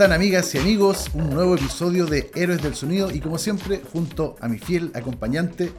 ¿Cómo 0.00 0.06
están 0.06 0.18
amigas 0.18 0.54
y 0.54 0.58
amigos? 0.58 1.10
Un 1.12 1.28
nuevo 1.28 1.56
episodio 1.56 2.06
de 2.06 2.30
Héroes 2.34 2.62
del 2.62 2.74
Sonido 2.74 3.10
y 3.10 3.20
como 3.20 3.36
siempre 3.36 3.82
junto 3.92 4.34
a 4.40 4.48
mi 4.48 4.58
fiel 4.58 4.90
acompañante 4.94 5.72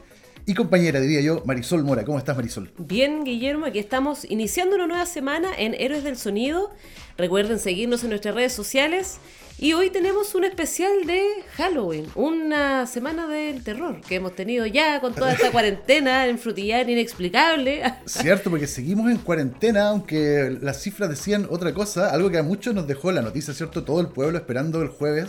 y 0.46 0.54
compañera, 0.54 1.00
diría 1.00 1.20
yo, 1.22 1.42
Marisol 1.44 1.82
Mora. 1.82 2.04
¿Cómo 2.04 2.18
estás 2.18 2.36
Marisol? 2.36 2.70
Bien, 2.78 3.24
Guillermo, 3.24 3.66
aquí 3.66 3.80
estamos 3.80 4.24
iniciando 4.30 4.76
una 4.76 4.86
nueva 4.86 5.06
semana 5.06 5.50
en 5.58 5.74
Héroes 5.74 6.04
del 6.04 6.16
Sonido. 6.16 6.70
Recuerden 7.18 7.58
seguirnos 7.58 8.04
en 8.04 8.10
nuestras 8.10 8.36
redes 8.36 8.52
sociales 8.52 9.18
y 9.62 9.74
hoy 9.74 9.90
tenemos 9.90 10.34
un 10.34 10.42
especial 10.42 11.06
de 11.06 11.22
Halloween, 11.54 12.08
una 12.16 12.84
semana 12.88 13.28
del 13.28 13.62
terror 13.62 14.00
que 14.00 14.16
hemos 14.16 14.34
tenido 14.34 14.66
ya 14.66 15.00
con 15.00 15.14
toda 15.14 15.34
esta 15.34 15.50
cuarentena 15.52 16.26
en 16.26 16.36
frutillar 16.36 16.90
inexplicable. 16.90 17.80
Cierto, 18.04 18.50
porque 18.50 18.66
seguimos 18.66 19.08
en 19.08 19.18
cuarentena, 19.18 19.90
aunque 19.90 20.58
las 20.60 20.82
cifras 20.82 21.10
decían 21.10 21.46
otra 21.48 21.72
cosa, 21.72 22.10
algo 22.10 22.28
que 22.28 22.38
a 22.38 22.42
muchos 22.42 22.74
nos 22.74 22.88
dejó 22.88 23.12
la 23.12 23.22
noticia, 23.22 23.54
¿cierto? 23.54 23.84
Todo 23.84 24.00
el 24.00 24.08
pueblo 24.08 24.36
esperando 24.36 24.82
el 24.82 24.88
jueves 24.88 25.28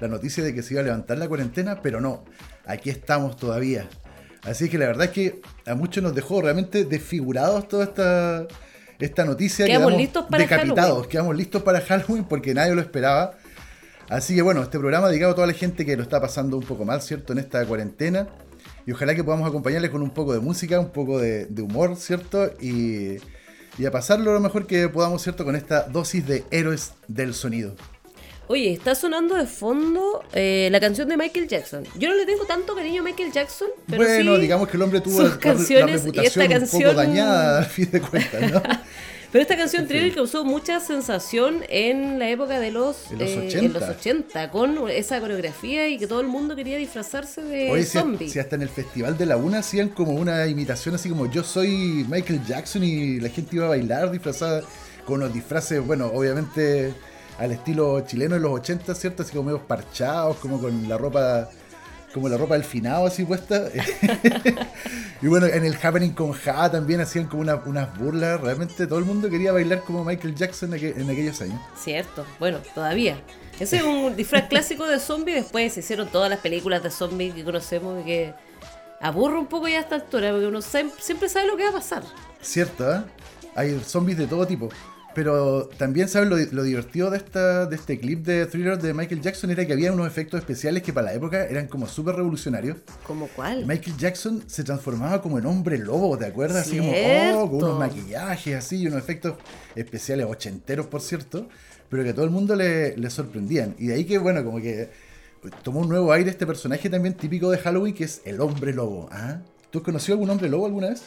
la 0.00 0.08
noticia 0.08 0.44
de 0.44 0.54
que 0.54 0.62
se 0.62 0.74
iba 0.74 0.82
a 0.82 0.84
levantar 0.84 1.16
la 1.16 1.26
cuarentena, 1.26 1.80
pero 1.80 1.98
no, 1.98 2.24
aquí 2.66 2.90
estamos 2.90 3.38
todavía. 3.38 3.88
Así 4.42 4.68
que 4.68 4.76
la 4.76 4.84
verdad 4.84 5.06
es 5.06 5.12
que 5.12 5.40
a 5.64 5.74
muchos 5.74 6.02
nos 6.02 6.14
dejó 6.14 6.42
realmente 6.42 6.84
desfigurados 6.84 7.68
toda 7.68 7.84
esta, 7.84 8.46
esta 8.98 9.24
noticia. 9.24 9.64
Quedamos 9.64 9.96
listos 9.96 10.26
para 10.28 10.42
decapitados, 10.42 10.90
Halloween. 10.90 11.08
quedamos 11.08 11.36
listos 11.36 11.62
para 11.62 11.80
Halloween 11.80 12.24
porque 12.24 12.52
nadie 12.52 12.74
lo 12.74 12.82
esperaba. 12.82 13.38
Así 14.12 14.34
que 14.34 14.42
bueno, 14.42 14.62
este 14.62 14.78
programa 14.78 15.08
dedicado 15.08 15.32
a 15.32 15.34
toda 15.34 15.46
la 15.46 15.52
gente 15.54 15.84
que 15.86 15.96
lo 15.96 16.02
está 16.02 16.20
pasando 16.20 16.56
un 16.56 16.64
poco 16.64 16.84
mal, 16.84 17.00
¿cierto? 17.02 17.32
En 17.32 17.38
esta 17.38 17.64
cuarentena. 17.66 18.28
Y 18.86 18.92
ojalá 18.92 19.14
que 19.14 19.24
podamos 19.24 19.48
acompañarles 19.48 19.90
con 19.90 20.02
un 20.02 20.10
poco 20.10 20.32
de 20.34 20.40
música, 20.40 20.78
un 20.80 20.90
poco 20.90 21.18
de, 21.18 21.46
de 21.46 21.62
humor, 21.62 21.96
¿cierto? 21.96 22.52
Y, 22.60 23.16
y 23.78 23.86
a 23.86 23.90
pasarlo 23.90 24.32
lo 24.34 24.40
mejor 24.40 24.66
que 24.66 24.88
podamos, 24.88 25.22
¿cierto? 25.22 25.44
Con 25.44 25.56
esta 25.56 25.82
dosis 25.84 26.26
de 26.26 26.44
héroes 26.50 26.92
del 27.08 27.32
sonido. 27.32 27.74
Oye, 28.48 28.72
está 28.72 28.94
sonando 28.96 29.36
de 29.36 29.46
fondo 29.46 30.22
eh, 30.34 30.68
la 30.72 30.80
canción 30.80 31.08
de 31.08 31.16
Michael 31.16 31.46
Jackson. 31.48 31.84
Yo 31.96 32.10
no 32.10 32.16
le 32.16 32.26
tengo 32.26 32.44
tanto 32.44 32.74
cariño 32.74 33.00
a 33.00 33.04
Michael 33.04 33.32
Jackson, 33.32 33.68
pero 33.86 34.02
bueno, 34.04 34.34
sí 34.34 34.40
digamos 34.42 34.68
que 34.68 34.76
el 34.76 34.82
hombre 34.82 35.00
tuvo 35.00 35.14
sus 35.20 35.28
la- 35.28 35.34
la, 35.36 35.38
canciones 35.40 36.02
y 36.12 36.20
esta 36.26 36.40
un 36.42 36.48
poco 36.48 36.58
canción- 36.58 36.96
dañada 36.96 37.58
al 37.60 37.64
fin 37.66 37.88
de 37.90 38.00
cuentas, 38.00 38.52
¿no? 38.52 38.62
Pero 39.32 39.42
esta 39.42 39.56
canción 39.56 39.88
Thriller 39.88 40.14
causó 40.14 40.44
mucha 40.44 40.78
sensación 40.78 41.64
en 41.70 42.18
la 42.18 42.28
época 42.28 42.60
de 42.60 42.70
los, 42.70 43.10
En 43.10 43.18
los 43.18 43.30
eh, 43.30 43.46
80. 43.46 43.58
en 43.58 43.72
los 43.72 43.82
80, 43.82 44.50
con 44.50 44.90
esa 44.90 45.20
coreografía 45.20 45.88
y 45.88 45.96
que 45.96 46.06
todo 46.06 46.20
el 46.20 46.26
mundo 46.26 46.54
quería 46.54 46.76
disfrazarse 46.76 47.42
de 47.42 47.70
Oye, 47.70 47.84
si, 47.84 47.98
zombie. 47.98 48.28
si 48.28 48.38
hasta 48.38 48.56
en 48.56 48.62
el 48.62 48.68
Festival 48.68 49.16
de 49.16 49.24
la 49.24 49.38
Una 49.38 49.60
hacían 49.60 49.88
como 49.88 50.12
una 50.12 50.46
imitación 50.46 50.96
así 50.96 51.08
como 51.08 51.30
yo 51.30 51.42
soy 51.42 52.04
Michael 52.10 52.44
Jackson 52.46 52.84
y 52.84 53.20
la 53.20 53.30
gente 53.30 53.56
iba 53.56 53.64
a 53.64 53.70
bailar 53.70 54.10
disfrazada 54.10 54.62
con 55.06 55.18
los 55.20 55.32
disfraces, 55.32 55.84
bueno, 55.84 56.10
obviamente 56.12 56.92
al 57.38 57.52
estilo 57.52 58.02
chileno 58.02 58.34
de 58.34 58.40
los 58.42 58.52
80, 58.52 58.94
¿cierto? 58.94 59.22
Así 59.22 59.32
como 59.32 59.44
medio 59.44 59.66
parchados, 59.66 60.36
como 60.36 60.60
con 60.60 60.86
la 60.90 60.98
ropa 60.98 61.48
como 62.12 62.28
la 62.28 62.36
ropa 62.36 62.54
del 62.54 62.64
finado 62.64 63.06
así 63.06 63.24
puesta. 63.24 63.68
y 65.22 65.26
bueno, 65.26 65.46
en 65.46 65.64
el 65.64 65.76
Happening 65.82 66.10
con 66.12 66.32
Ja 66.32 66.70
también 66.70 67.00
hacían 67.00 67.26
como 67.26 67.42
una- 67.42 67.56
unas 67.66 67.98
burlas. 67.98 68.40
Realmente 68.40 68.86
todo 68.86 68.98
el 68.98 69.04
mundo 69.04 69.30
quería 69.30 69.52
bailar 69.52 69.80
como 69.82 70.04
Michael 70.04 70.34
Jackson 70.34 70.74
en, 70.74 70.80
aqu- 70.80 70.96
en 71.00 71.10
aquellos 71.10 71.40
años. 71.40 71.60
Cierto, 71.76 72.24
bueno, 72.38 72.58
todavía. 72.74 73.20
Ese 73.58 73.76
es 73.76 73.82
un 73.82 74.14
disfraz 74.16 74.48
clásico 74.48 74.86
de 74.86 74.98
zombie. 74.98 75.34
Después 75.34 75.72
se 75.72 75.80
hicieron 75.80 76.08
todas 76.08 76.28
las 76.30 76.40
películas 76.40 76.82
de 76.82 76.90
zombie 76.90 77.32
que 77.32 77.44
conocemos 77.44 78.00
y 78.02 78.04
que 78.04 78.34
aburre 79.00 79.38
un 79.38 79.46
poco 79.46 79.68
ya 79.68 79.78
a 79.78 79.80
esta 79.80 79.94
altura, 79.96 80.30
porque 80.30 80.46
uno 80.46 80.60
siempre 80.62 81.28
sabe 81.28 81.46
lo 81.46 81.56
que 81.56 81.64
va 81.64 81.70
a 81.70 81.74
pasar. 81.74 82.02
Cierto, 82.40 82.92
¿eh? 82.94 83.00
Hay 83.54 83.78
zombies 83.84 84.18
de 84.18 84.26
todo 84.26 84.46
tipo. 84.46 84.68
Pero 85.14 85.68
también, 85.76 86.08
¿sabes? 86.08 86.28
Lo, 86.28 86.36
lo 86.36 86.62
divertido 86.62 87.10
de, 87.10 87.18
esta, 87.18 87.66
de 87.66 87.76
este 87.76 87.98
clip 87.98 88.24
de 88.24 88.46
Thriller 88.46 88.80
de 88.80 88.94
Michael 88.94 89.20
Jackson 89.20 89.50
era 89.50 89.66
que 89.66 89.72
había 89.72 89.92
unos 89.92 90.06
efectos 90.06 90.40
especiales 90.40 90.82
que 90.82 90.92
para 90.92 91.06
la 91.08 91.14
época 91.14 91.44
eran 91.44 91.66
como 91.66 91.86
súper 91.86 92.16
revolucionarios. 92.16 92.78
¿Como 93.06 93.28
cuál? 93.28 93.66
Michael 93.66 93.96
Jackson 93.96 94.42
se 94.46 94.64
transformaba 94.64 95.20
como 95.20 95.38
en 95.38 95.46
hombre 95.46 95.76
lobo, 95.78 96.16
¿te 96.16 96.26
acuerdas? 96.26 96.66
Así 96.66 96.78
como, 96.78 96.92
Cierto. 96.92 97.40
oh, 97.40 97.50
con 97.50 97.62
unos 97.62 97.78
maquillajes 97.78 98.56
así, 98.56 98.76
y 98.82 98.86
unos 98.86 98.98
efectos 99.00 99.34
especiales 99.74 100.26
ochenteros, 100.26 100.86
por 100.86 101.02
cierto, 101.02 101.48
pero 101.88 102.02
que 102.04 102.10
a 102.10 102.14
todo 102.14 102.24
el 102.24 102.30
mundo 102.30 102.56
le, 102.56 102.96
le 102.96 103.10
sorprendían. 103.10 103.74
Y 103.78 103.88
de 103.88 103.94
ahí 103.94 104.04
que, 104.04 104.16
bueno, 104.18 104.42
como 104.44 104.60
que 104.60 104.88
tomó 105.62 105.80
un 105.80 105.88
nuevo 105.88 106.12
aire 106.12 106.30
este 106.30 106.46
personaje 106.46 106.88
también 106.88 107.14
típico 107.14 107.50
de 107.50 107.58
Halloween, 107.58 107.94
que 107.94 108.04
es 108.04 108.22
el 108.24 108.40
hombre 108.40 108.72
lobo. 108.72 109.08
¿ah? 109.12 109.40
¿Tú 109.70 109.78
has 109.78 109.84
conocido 109.84 110.14
algún 110.14 110.30
hombre 110.30 110.48
lobo 110.48 110.66
alguna 110.66 110.88
vez? 110.90 111.02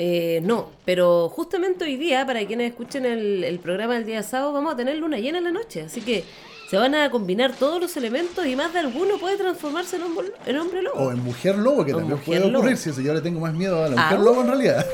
Eh, 0.00 0.40
no, 0.44 0.68
pero 0.84 1.28
justamente 1.28 1.84
hoy 1.84 1.96
día, 1.96 2.24
para 2.24 2.46
quienes 2.46 2.70
escuchen 2.70 3.04
el, 3.04 3.42
el 3.42 3.58
programa 3.58 3.94
del 3.94 4.06
día 4.06 4.22
sábado, 4.22 4.52
vamos 4.52 4.72
a 4.74 4.76
tener 4.76 4.96
luna 4.96 5.18
llena 5.18 5.38
en 5.38 5.44
la 5.44 5.50
noche. 5.50 5.82
Así 5.82 6.00
que 6.00 6.22
se 6.70 6.76
van 6.76 6.94
a 6.94 7.10
combinar 7.10 7.52
todos 7.58 7.80
los 7.80 7.96
elementos 7.96 8.46
y 8.46 8.54
más 8.54 8.72
de 8.72 8.78
alguno 8.78 9.18
puede 9.18 9.36
transformarse 9.36 9.96
en 9.96 10.02
hombre, 10.04 10.28
en 10.46 10.56
hombre 10.58 10.82
lobo. 10.82 10.98
O 11.00 11.10
en 11.10 11.18
mujer 11.24 11.56
lobo, 11.56 11.84
que 11.84 11.94
O 11.94 11.98
también 11.98 12.18
puede 12.20 12.44
ocurrir, 12.44 12.76
si 12.76 12.90
eso 12.90 13.00
yo 13.00 13.12
le 13.12 13.20
tengo 13.22 13.40
más 13.40 13.54
miedo 13.54 13.82
a 13.82 13.88
la 13.88 13.94
Ah, 14.00 14.04
mujer 14.10 14.20
lobo 14.24 14.40
en 14.42 14.46
realidad. 14.48 14.86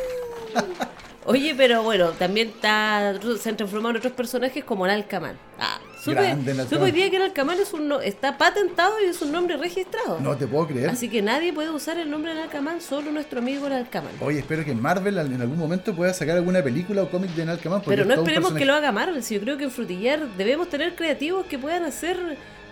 Oye, 1.26 1.54
pero 1.56 1.82
bueno, 1.82 2.10
también 2.10 2.48
está, 2.48 3.14
se 3.40 3.48
han 3.48 3.56
transformado 3.56 3.92
en 3.92 3.96
otros 3.96 4.12
personajes 4.12 4.62
como 4.62 4.84
el 4.84 4.92
Alcamán. 4.92 5.36
Ah, 5.58 5.80
supe, 5.98 6.14
Grande 6.16 6.50
el 6.50 6.56
supe 6.58 6.62
Alcamán. 6.62 6.84
hoy 6.84 6.90
día 6.92 7.10
que 7.10 7.16
el 7.16 7.22
Alcamán 7.22 7.58
es 7.60 7.72
un, 7.72 7.92
está 8.02 8.36
patentado 8.36 8.92
y 9.00 9.08
es 9.08 9.22
un 9.22 9.32
nombre 9.32 9.56
registrado. 9.56 10.20
No 10.20 10.36
te 10.36 10.46
puedo 10.46 10.66
creer. 10.66 10.90
Así 10.90 11.08
que 11.08 11.22
nadie 11.22 11.52
puede 11.52 11.70
usar 11.70 11.98
el 11.98 12.10
nombre 12.10 12.34
del 12.34 12.42
Alcamán, 12.42 12.82
solo 12.82 13.10
nuestro 13.10 13.38
amigo 13.38 13.66
el 13.66 13.72
Alcamán. 13.72 14.12
Oye, 14.20 14.40
espero 14.40 14.64
que 14.66 14.74
Marvel 14.74 15.16
en 15.16 15.40
algún 15.40 15.58
momento 15.58 15.94
pueda 15.94 16.12
sacar 16.12 16.36
alguna 16.36 16.62
película 16.62 17.02
o 17.02 17.10
cómic 17.10 17.30
de 17.30 17.44
porque 17.46 17.82
Pero 17.86 18.04
no 18.04 18.14
esperemos 18.14 18.52
que 18.52 18.66
lo 18.66 18.74
haga 18.74 18.92
Marvel, 18.92 19.22
si 19.22 19.34
yo 19.34 19.40
creo 19.40 19.56
que 19.56 19.64
en 19.64 19.70
Frutillar 19.70 20.28
debemos 20.36 20.68
tener 20.68 20.94
creativos 20.94 21.46
que 21.46 21.58
puedan 21.58 21.84
hacer 21.84 22.18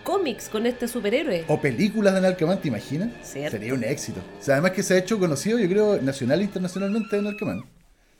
cómics 0.04 0.50
con 0.50 0.66
este 0.66 0.88
superhéroe. 0.88 1.44
O 1.48 1.58
películas 1.60 2.14
de 2.14 2.20
Nalcaman, 2.20 2.60
¿te 2.60 2.68
imaginas? 2.68 3.10
Cierto. 3.22 3.52
Sería 3.52 3.72
un 3.72 3.84
éxito. 3.84 4.20
O 4.40 4.42
sea, 4.42 4.54
además 4.54 4.72
que 4.72 4.82
se 4.82 4.94
ha 4.94 4.98
hecho 4.98 5.18
conocido, 5.18 5.58
yo 5.58 5.68
creo, 5.68 6.02
nacional 6.02 6.40
e 6.40 6.44
internacionalmente 6.44 7.16
de 7.16 7.22
Nalcaman. 7.22 7.64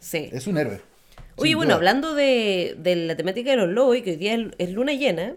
Sí. 0.03 0.29
Es 0.33 0.47
un 0.47 0.59
héroe. 0.59 0.81
Oye, 1.37 1.55
bueno, 1.55 1.71
duda. 1.71 1.77
hablando 1.77 2.15
de, 2.15 2.75
de 2.79 2.97
la 2.97 3.17
temática 3.17 3.53
de 3.53 3.57
los 3.57 3.69
lobos 3.69 3.97
y 3.97 4.03
que 4.03 4.11
hoy 4.11 4.17
día 4.17 4.35
es, 4.35 4.49
es 4.59 4.71
luna 4.71 4.93
llena, 4.93 5.35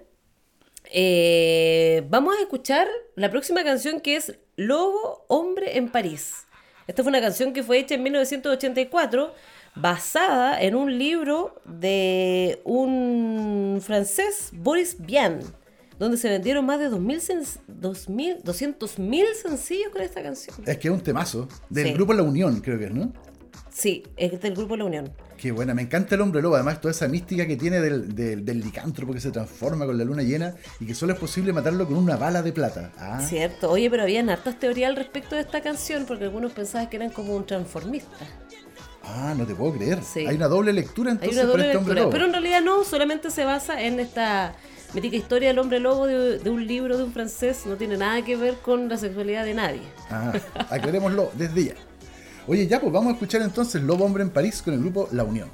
eh, 0.92 2.04
vamos 2.10 2.36
a 2.38 2.42
escuchar 2.42 2.88
la 3.16 3.30
próxima 3.32 3.64
canción 3.64 4.00
que 4.02 4.16
es 4.18 4.36
Lobo, 4.56 5.26
Hombre 5.28 5.78
en 5.78 5.90
París. 5.90 6.46
Esta 6.88 7.02
fue 7.04 7.10
una 7.10 7.22
canción 7.22 7.54
que 7.54 7.64
fue 7.64 7.80
hecha 7.80 7.96
en 7.96 8.04
1984, 8.04 9.34
basada 9.76 10.62
en 10.62 10.76
un 10.76 10.98
libro 10.98 11.62
de 11.66 12.62
un 12.64 13.80
francés, 13.84 14.50
Boris 14.54 14.98
Vian, 15.00 15.40
donde 15.98 16.18
se 16.18 16.30
vendieron 16.30 16.66
más 16.66 16.80
de 16.80 16.90
2.000 16.90 17.20
sen- 17.22 17.60
2.000 17.68 18.44
200.000 18.44 19.26
sencillos 19.34 19.90
con 19.92 20.02
esta 20.02 20.22
canción. 20.22 20.56
Es 20.66 20.78
que 20.78 20.88
es 20.90 20.94
un 20.94 21.02
temazo. 21.02 21.48
Del 21.70 21.88
Sí. 21.88 21.94
grupo 21.94 22.14
La 22.14 22.22
Unión, 22.24 22.62
creo 22.62 22.78
que 22.78 22.86
es, 22.86 22.92
¿no? 22.94 23.12
Sí, 23.78 24.04
es 24.16 24.40
del 24.40 24.56
grupo 24.56 24.78
La 24.78 24.86
Unión. 24.86 25.12
Qué 25.38 25.52
buena, 25.52 25.74
me 25.74 25.82
encanta 25.82 26.16
el 26.16 26.22
hombre 26.22 26.42
lobo, 26.42 26.56
además 26.56 26.80
toda 26.80 26.94
esa 26.94 27.10
mística 27.10 27.46
que 27.46 27.58
tiene 27.58 27.82
del, 27.82 28.16
del, 28.16 28.46
del 28.46 28.62
licántropo 28.62 29.12
que 29.14 29.20
se 29.20 29.32
transforma 29.32 29.86
con 29.86 29.98
la 29.98 30.06
luna 30.06 30.24
llena 30.24 30.56
y 30.80 30.86
que 30.86 30.96
solo 30.96 31.12
es 31.12 31.20
posible 31.20 31.52
matarlo 31.52 31.86
con 31.86 31.98
una 31.98 32.16
bala 32.16 32.42
de 32.42 32.54
plata. 32.54 32.94
Ah, 32.98 33.20
Cierto, 33.22 33.70
oye, 33.70 33.90
pero 33.90 34.04
habían 34.04 34.30
hartas 34.30 34.58
teorías 34.60 34.90
al 34.90 34.96
respecto 34.96 35.36
de 35.36 35.42
esta 35.42 35.60
canción 35.62 36.06
porque 36.06 36.24
algunos 36.24 36.54
pensaban 36.54 36.88
que 36.90 36.96
eran 36.96 37.10
como 37.10 37.36
un 37.36 37.46
transformista. 37.46 38.16
ah, 39.04 39.34
no 39.38 39.46
te 39.46 39.54
puedo 39.54 39.74
creer. 39.74 40.00
Sí. 40.04 40.26
Hay 40.26 40.38
una 40.38 40.48
doble 40.48 40.72
lectura 40.72 41.12
Hay 41.12 41.16
entonces 41.18 41.36
una 41.44 41.44
por 41.44 41.52
doble 41.52 41.66
este 41.66 41.78
hombre 41.78 41.94
lectura, 41.96 42.02
lobo. 42.06 42.12
pero 42.14 42.26
en 42.28 42.32
realidad 42.32 42.62
no, 42.62 42.86
solamente 42.86 43.30
se 43.30 43.44
basa 43.44 43.82
en 43.82 44.00
esta 44.00 44.56
mítica 44.94 45.18
historia 45.18 45.50
del 45.50 45.60
hombre 45.60 45.82
lobo 45.82 46.08
de, 46.08 46.40
de 46.40 46.50
un 46.50 46.66
libro 46.66 46.98
de 46.98 47.04
un 47.04 47.12
francés, 47.12 47.66
no 47.66 47.76
tiene 47.76 47.98
nada 47.98 48.24
que 48.24 48.38
ver 48.38 48.54
con 48.64 48.88
la 48.88 48.96
sexualidad 48.96 49.44
de 49.44 49.54
nadie. 49.54 49.82
Ah, 50.10 50.32
aclarémoslo 50.70 51.30
desde 51.34 51.66
ya. 51.66 51.74
Oye, 52.48 52.68
ya, 52.68 52.80
pues 52.80 52.92
vamos 52.92 53.10
a 53.10 53.14
escuchar 53.14 53.42
entonces 53.42 53.82
Lobo 53.82 54.06
Hombre 54.06 54.24
en 54.24 54.30
París 54.30 54.62
con 54.62 54.74
el 54.74 54.80
grupo 54.80 55.10
La 55.12 55.24
Unión. 55.24 55.50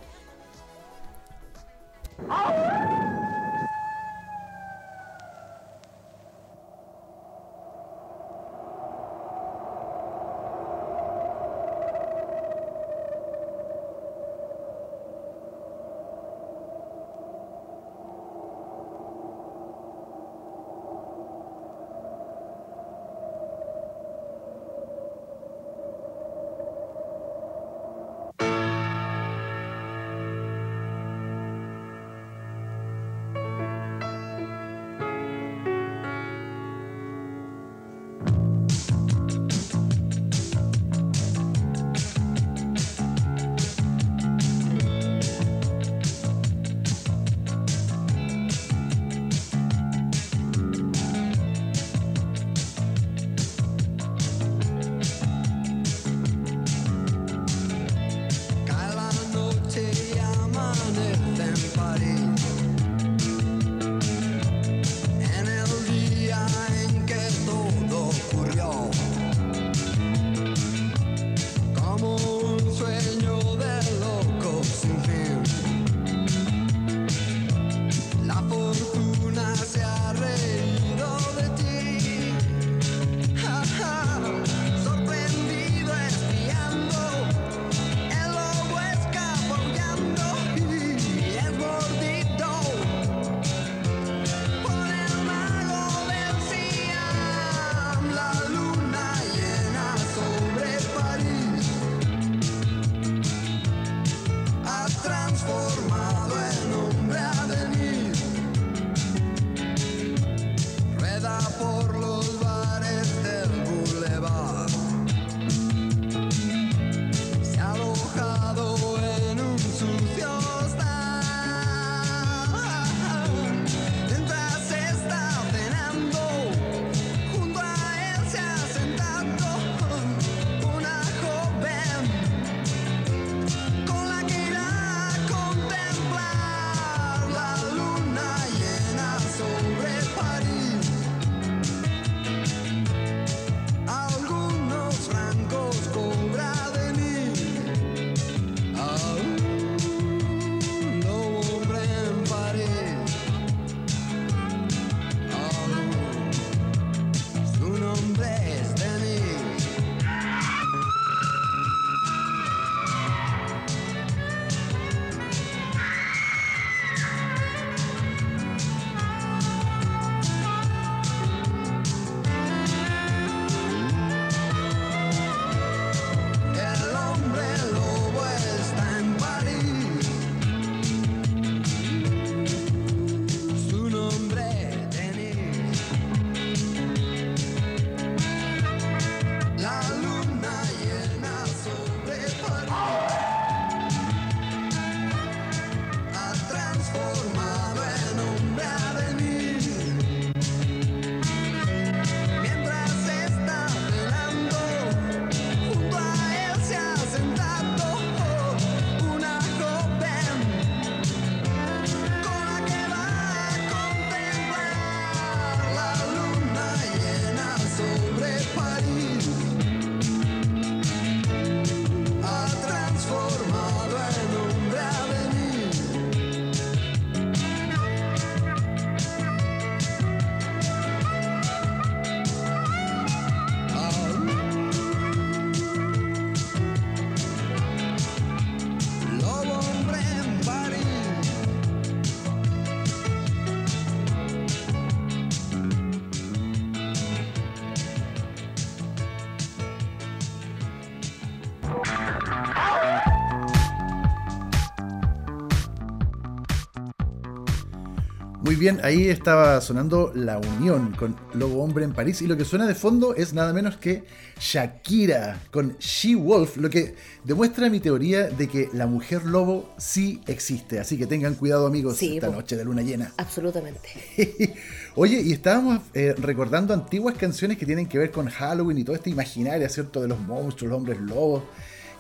Bien, 258.62 258.80
ahí 258.84 259.10
estaba 259.10 259.60
sonando 259.60 260.12
La 260.14 260.38
Unión 260.38 260.92
con 260.92 261.16
Lobo 261.34 261.64
Hombre 261.64 261.84
en 261.84 261.94
París 261.94 262.22
y 262.22 262.28
lo 262.28 262.38
que 262.38 262.46
suena 262.46 262.68
de 262.68 262.76
fondo 262.76 263.16
es 263.16 263.34
nada 263.34 263.54
menos 263.54 263.78
que 263.78 264.04
Shakira 264.40 265.42
con 265.50 265.76
She 265.80 266.14
Wolf, 266.16 266.58
lo 266.58 266.70
que 266.70 266.94
demuestra 267.24 267.72
mi 267.72 267.80
teoría 267.80 268.28
de 268.28 268.48
que 268.48 268.70
la 268.72 268.86
mujer 268.86 269.26
lobo 269.26 269.74
sí 269.80 270.22
existe. 270.28 270.80
Así 270.80 270.96
que 270.96 271.08
tengan 271.08 271.34
cuidado 271.34 271.66
amigos 271.66 272.00
esta 272.04 272.30
noche 272.30 272.56
de 272.56 272.64
luna 272.64 272.84
llena. 272.84 273.12
Absolutamente. 273.18 273.90
Oye, 274.96 275.20
y 275.22 275.34
estábamos 275.34 275.82
eh, 275.96 276.14
recordando 276.20 276.76
antiguas 276.76 277.16
canciones 277.18 277.58
que 277.58 277.66
tienen 277.66 277.88
que 277.88 277.98
ver 277.98 278.12
con 278.12 278.30
Halloween 278.30 278.78
y 278.78 278.84
todo 278.84 278.96
este 278.96 279.10
imaginario, 279.10 279.68
¿cierto? 279.70 280.04
De 280.04 280.08
los 280.08 280.20
monstruos, 280.20 280.70
los 280.70 280.78
hombres 280.78 281.00
lobos. 281.00 281.42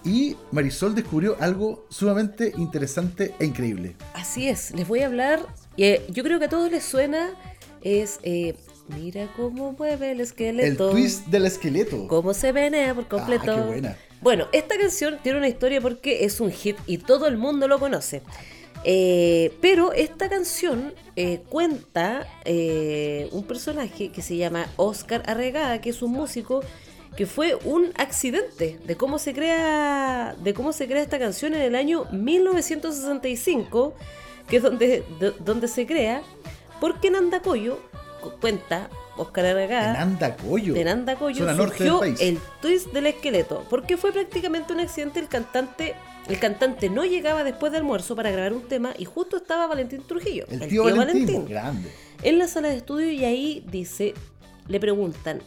Y 0.03 0.35
Marisol 0.51 0.93
descubrió 0.93 1.37
algo 1.39 1.87
sumamente 1.89 2.53
interesante 2.55 3.33
e 3.39 3.45
increíble. 3.45 3.95
Así 4.13 4.47
es, 4.47 4.69
les 4.75 4.87
voy 4.87 4.99
a 4.99 5.07
hablar 5.07 5.39
eh, 5.77 6.05
yo 6.09 6.23
creo 6.23 6.39
que 6.39 6.45
a 6.45 6.49
todos 6.49 6.71
les 6.71 6.83
suena, 6.83 7.31
es 7.81 8.19
eh, 8.23 8.55
mira 8.87 9.31
cómo 9.35 9.73
mueve 9.73 10.11
el 10.11 10.21
esqueleto. 10.21 10.89
El 10.89 10.93
twist 10.93 11.27
del 11.27 11.45
esqueleto. 11.45 12.07
Cómo 12.07 12.33
se 12.33 12.51
venea 12.51 12.93
por 12.93 13.07
completo. 13.07 13.51
Ah, 13.51 13.55
qué 13.55 13.61
buena. 13.61 13.97
Bueno, 14.21 14.47
esta 14.51 14.77
canción 14.77 15.17
tiene 15.23 15.39
una 15.39 15.47
historia 15.47 15.81
porque 15.81 16.25
es 16.25 16.39
un 16.39 16.51
hit 16.51 16.77
y 16.85 16.99
todo 16.99 17.27
el 17.27 17.37
mundo 17.37 17.67
lo 17.67 17.79
conoce. 17.79 18.21
Eh, 18.83 19.53
pero 19.61 19.93
esta 19.93 20.27
canción 20.27 20.93
cuenta 21.49 22.27
un 22.45 23.43
personaje 23.43 24.09
que 24.09 24.21
se 24.21 24.37
llama 24.37 24.67
Oscar 24.75 25.23
Arregada, 25.25 25.81
que 25.81 25.89
es 25.89 26.01
un 26.01 26.11
músico 26.11 26.63
que 27.15 27.25
fue 27.25 27.55
un 27.65 27.91
accidente 27.97 28.79
de 28.85 28.95
cómo 28.95 29.19
se 29.19 29.33
crea 29.33 30.35
de 30.41 30.53
cómo 30.53 30.71
se 30.71 30.87
crea 30.87 31.01
esta 31.01 31.19
canción 31.19 31.53
en 31.53 31.61
el 31.61 31.75
año 31.75 32.05
1965 32.11 33.93
que 34.51 34.57
es 34.57 34.63
donde, 34.63 35.05
donde 35.39 35.69
se 35.69 35.87
crea, 35.87 36.21
porque 36.81 37.07
en 37.07 37.15
Andacoyo, 37.15 37.79
cuenta 38.41 38.89
Oscar 39.15 39.45
Aragada, 39.45 39.95
en 39.95 40.01
Andacoyo, 40.01 40.75
en 40.75 40.89
Andacoyo 40.89 41.55
surgió 41.55 42.03
el 42.03 42.37
twist 42.61 42.91
del 42.91 43.07
esqueleto, 43.07 43.65
porque 43.69 43.95
fue 43.95 44.11
prácticamente 44.11 44.73
un 44.73 44.81
accidente, 44.81 45.21
el 45.21 45.29
cantante 45.29 45.95
el 46.27 46.37
cantante 46.37 46.89
no 46.89 47.05
llegaba 47.05 47.45
después 47.45 47.71
del 47.71 47.81
almuerzo 47.81 48.13
para 48.13 48.29
grabar 48.29 48.51
un 48.51 48.63
tema 48.63 48.93
y 48.97 49.05
justo 49.05 49.37
estaba 49.37 49.67
Valentín 49.67 50.03
Trujillo, 50.05 50.45
el, 50.49 50.67
tío, 50.67 50.83
Valentín, 50.83 51.45
grande. 51.47 51.89
en 52.21 52.37
la 52.37 52.49
sala 52.49 52.67
de 52.67 52.75
estudio 52.75 53.09
y 53.09 53.23
ahí 53.23 53.65
dice, 53.71 54.13
le 54.67 54.81
preguntan 54.81 55.39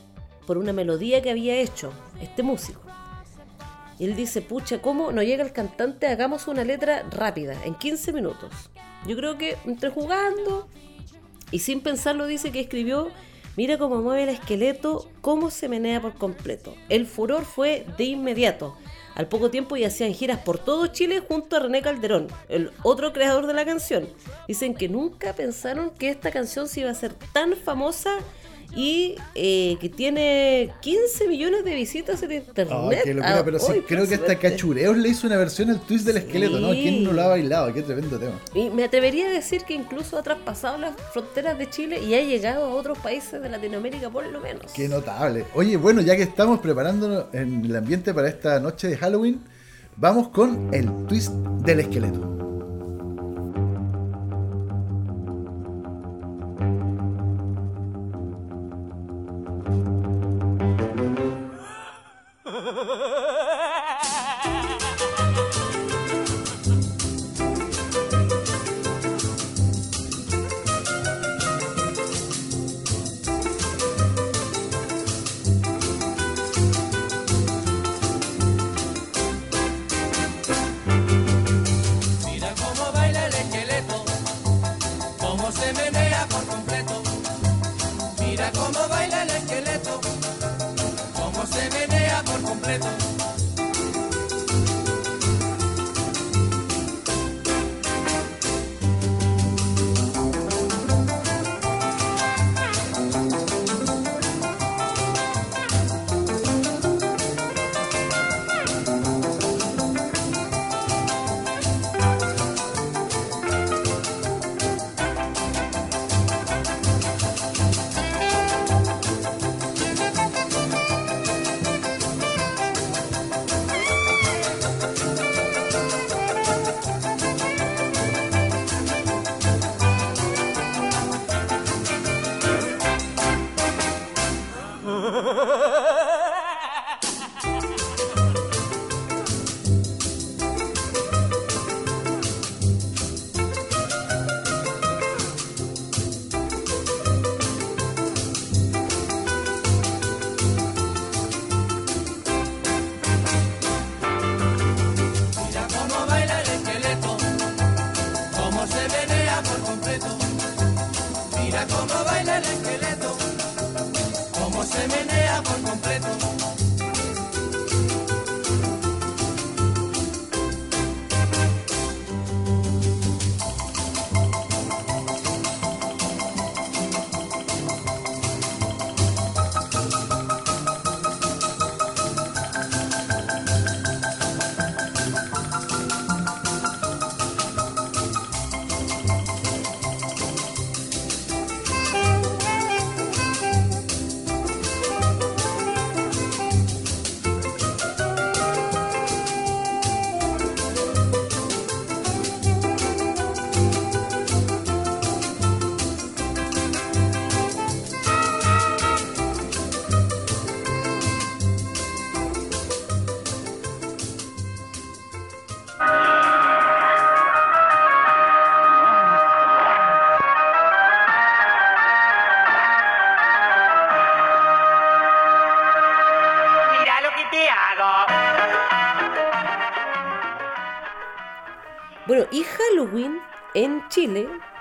por 0.47 0.57
una 0.57 0.73
melodía 0.73 1.21
que 1.21 1.31
había 1.31 1.57
hecho 1.57 1.93
este 2.23 2.43
músico. 2.43 2.81
Y 3.99 4.07
él 4.07 4.17
dice, 4.17 4.43
pucha, 4.43 4.81
¿cómo 4.81 5.13
no 5.13 5.23
llega 5.23 5.45
el 5.45 5.53
cantante? 5.53 6.09
Hagamos 6.09 6.49
una 6.49 6.65
letra 6.65 7.05
rápida, 7.11 7.55
en 7.65 7.75
15 7.75 8.13
minutos. 8.13 8.71
Yo 9.07 9.17
creo 9.17 9.39
que 9.39 9.57
entre 9.67 9.91
jugando 9.91 10.69
y 11.51 11.61
sin 11.61 11.81
pensarlo 11.81 12.27
dice 12.27 12.51
que 12.51 12.61
escribió, 12.61 13.11
mira 13.57 13.79
cómo 13.79 14.03
mueve 14.03 14.25
el 14.25 14.29
esqueleto, 14.31 15.09
cómo 15.21 15.51
se 15.51 15.69
menea 15.69 16.01
por 16.01 16.15
completo. 16.15 16.75
El 16.89 17.07
furor 17.07 17.45
fue 17.45 17.87
de 17.97 18.05
inmediato. 18.05 18.77
Al 19.15 19.29
poco 19.29 19.51
tiempo 19.51 19.77
ya 19.77 19.87
hacían 19.87 20.13
giras 20.13 20.41
por 20.41 20.59
todo 20.59 20.89
Chile 20.89 21.21
junto 21.21 21.57
a 21.57 21.61
René 21.61 21.83
Calderón, 21.83 22.27
el 22.49 22.73
otro 22.83 23.13
creador 23.13 23.47
de 23.47 23.55
la 23.55 23.65
canción. 23.65 24.09
Dicen 24.49 24.75
que 24.75 24.89
nunca 24.89 25.35
pensaron 25.35 25.91
que 25.91 26.09
esta 26.09 26.33
canción 26.33 26.67
se 26.67 26.81
iba 26.81 26.91
a 26.91 26.95
ser 26.95 27.15
tan 27.33 27.55
famosa 27.55 28.19
y 28.77 29.17
eh, 29.35 29.77
que 29.81 29.89
tiene 29.89 30.73
15 30.81 31.29
millones 31.29 31.65
de 31.65 31.75
visitas 31.75 32.23
en 32.23 32.33
internet. 32.33 32.77
Oh, 32.77 32.91
locura, 32.91 33.43
pero 33.45 33.59
sí, 33.59 33.83
creo 33.87 34.07
que 34.09 34.15
hasta 34.15 34.39
Cachureos 34.39 34.97
le 34.97 35.09
hizo 35.09 35.27
una 35.27 35.37
versión 35.37 35.71
al 35.71 35.81
twist 35.81 36.07
del 36.07 36.19
esqueleto, 36.19 36.59
¿no? 36.61 36.71
¿Quién 36.71 37.05
no 37.05 37.13
lo 37.13 37.23
ha 37.23 37.29
bailado? 37.29 37.73
Qué 37.73 37.83
tremendo 37.83 38.19
tema. 38.19 38.41
Y 38.55 38.71
me 38.71 38.85
atrevería 38.85 39.27
a 39.27 39.31
decir 39.31 39.63
que 39.65 39.75
incluso 39.75 40.19
ha 40.19 40.23
traspasado 40.23 40.79
las 40.79 40.95
fronteras 41.13 41.59
de 41.59 41.71
Chile 41.71 42.01
y 42.03 42.15
ha 42.15 42.23
llegado 42.23 42.65
a 42.65 42.69
otros 42.75 42.99
países 42.99 43.41
de 43.41 43.49
Latinoamérica 43.49 44.11
por 44.11 44.27
lo 44.27 44.41
menos. 44.41 44.73
Qué 44.73 44.89
notable. 44.89 45.45
Oye, 45.55 45.77
bueno, 45.77 46.01
ya 46.01 46.17
que 46.17 46.23
estamos 46.23 46.61
preparándonos 46.61 47.27
en 47.33 47.65
el 47.65 47.77
ambiente 47.77 48.13
para 48.13 48.29
esta 48.29 48.59
noche 48.61 48.89
de 48.89 48.97
Halloween, 48.97 49.41
vamos 49.97 50.29
con 50.29 50.73
el 50.75 50.91
twist 51.07 51.33
del 51.33 51.81
esqueleto. 51.81 52.34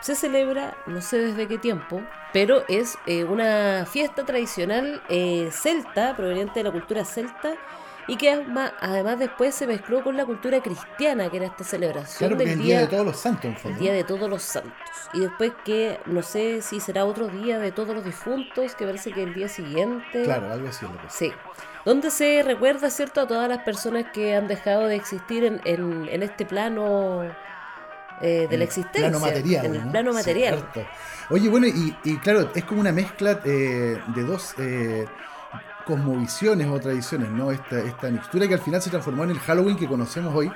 Se 0.04 0.16
celebra, 0.16 0.76
no 0.86 1.02
sé 1.02 1.18
desde 1.18 1.48
qué 1.48 1.58
tiempo, 1.58 2.02
pero 2.34 2.64
es 2.68 2.98
eh, 3.08 3.24
una 3.24 3.86
fiesta 3.90 4.26
tradicional 4.26 5.02
eh, 5.08 5.50
celta, 5.52 6.14
proveniente 6.16 6.60
de 6.60 6.66
la 6.66 6.72
cultura 6.72 7.06
celta, 7.06 7.54
y 8.06 8.18
que 8.18 8.32
además, 8.32 8.74
además 8.82 9.18
después 9.18 9.56
se 9.56 9.66
mezcló 9.66 10.04
con 10.04 10.18
la 10.18 10.26
cultura 10.26 10.60
cristiana, 10.62 11.30
que 11.30 11.38
era 11.38 11.46
esta 11.46 11.64
celebración 11.64 12.32
Claro, 12.32 12.36
del 12.36 12.50
el 12.50 12.62
día 12.62 12.82
de 12.82 12.88
todos 12.88 13.06
los 13.06 13.18
santos, 13.18 13.46
en 13.46 13.56
fondo. 13.56 13.78
el 13.78 13.82
Día 13.82 13.94
de 13.94 14.04
Todos 14.04 14.30
los 14.30 14.42
Santos. 14.42 14.74
Y 15.14 15.22
después 15.22 15.54
que, 15.64 16.02
no 16.06 16.22
sé 16.22 16.62
si 16.62 16.82
será 16.82 17.06
otro 17.06 17.30
día 17.30 17.60
de 17.60 17.72
todos 17.72 17.96
los 17.96 18.04
difuntos, 18.04 18.76
que 18.76 18.86
parece 18.86 19.14
que 19.14 19.24
el 19.24 19.34
día 19.34 19.48
siguiente. 19.48 20.24
Claro, 20.26 20.52
algo 20.52 20.68
así 20.68 20.86
lo 20.86 21.02
que. 21.02 21.10
Sí. 21.10 21.32
Donde 21.86 22.12
se 22.12 22.44
recuerda, 22.44 22.90
¿cierto?, 22.90 23.22
a 23.22 23.28
todas 23.28 23.48
las 23.48 23.60
personas 23.60 24.08
que 24.12 24.36
han 24.36 24.50
dejado 24.50 24.88
de 24.88 24.96
existir 24.98 25.46
en, 25.46 25.62
en, 25.64 26.10
en 26.10 26.24
este 26.24 26.46
plano 26.46 27.24
eh, 28.22 28.48
de 28.50 28.58
la 28.58 28.64
existencia. 28.64 29.10
Plano 29.10 29.20
material. 29.20 29.66
En 29.66 29.76
el 29.76 29.86
¿no? 29.86 29.92
plano 29.92 30.14
material. 30.14 30.54
Cierto. 30.74 30.90
Oye, 31.30 31.50
bueno, 31.50 31.68
y, 31.68 31.96
y 32.04 32.18
claro, 32.18 32.52
es 32.54 32.64
como 32.66 32.82
una 32.82 32.92
mezcla 32.92 33.40
eh, 33.46 33.98
de 34.16 34.24
dos 34.24 34.54
eh, 34.58 35.06
cosmovisiones 35.86 36.68
o 36.68 36.80
tradiciones, 36.80 37.30
¿no? 37.30 37.52
Esta, 37.52 37.80
esta 37.80 38.10
mixtura 38.10 38.48
que 38.48 38.54
al 38.56 38.62
final 38.62 38.82
se 38.82 38.90
transformó 38.90 39.24
en 39.24 39.32
el 39.32 39.40
Halloween 39.40 39.78
que 39.78 39.88
conocemos 39.88 40.34
hoy. 40.36 40.52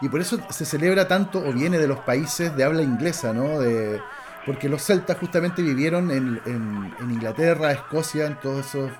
Y 0.00 0.08
por 0.08 0.20
eso 0.20 0.38
se 0.50 0.64
celebra 0.64 1.08
tanto 1.08 1.40
o 1.40 1.52
viene 1.52 1.78
de 1.78 1.88
los 1.88 1.98
países 2.00 2.54
de 2.56 2.64
habla 2.64 2.82
inglesa, 2.82 3.32
¿no? 3.32 3.58
De, 3.58 4.00
porque 4.46 4.68
los 4.68 4.82
celtas 4.82 5.16
justamente 5.18 5.60
vivieron 5.62 6.10
en, 6.10 6.40
en- 6.46 6.94
en 7.00 7.10
Inglaterra, 7.10 7.72
Escocia, 7.72 8.26
en 8.26 8.38
todos 8.40 8.66
esos 8.66 8.90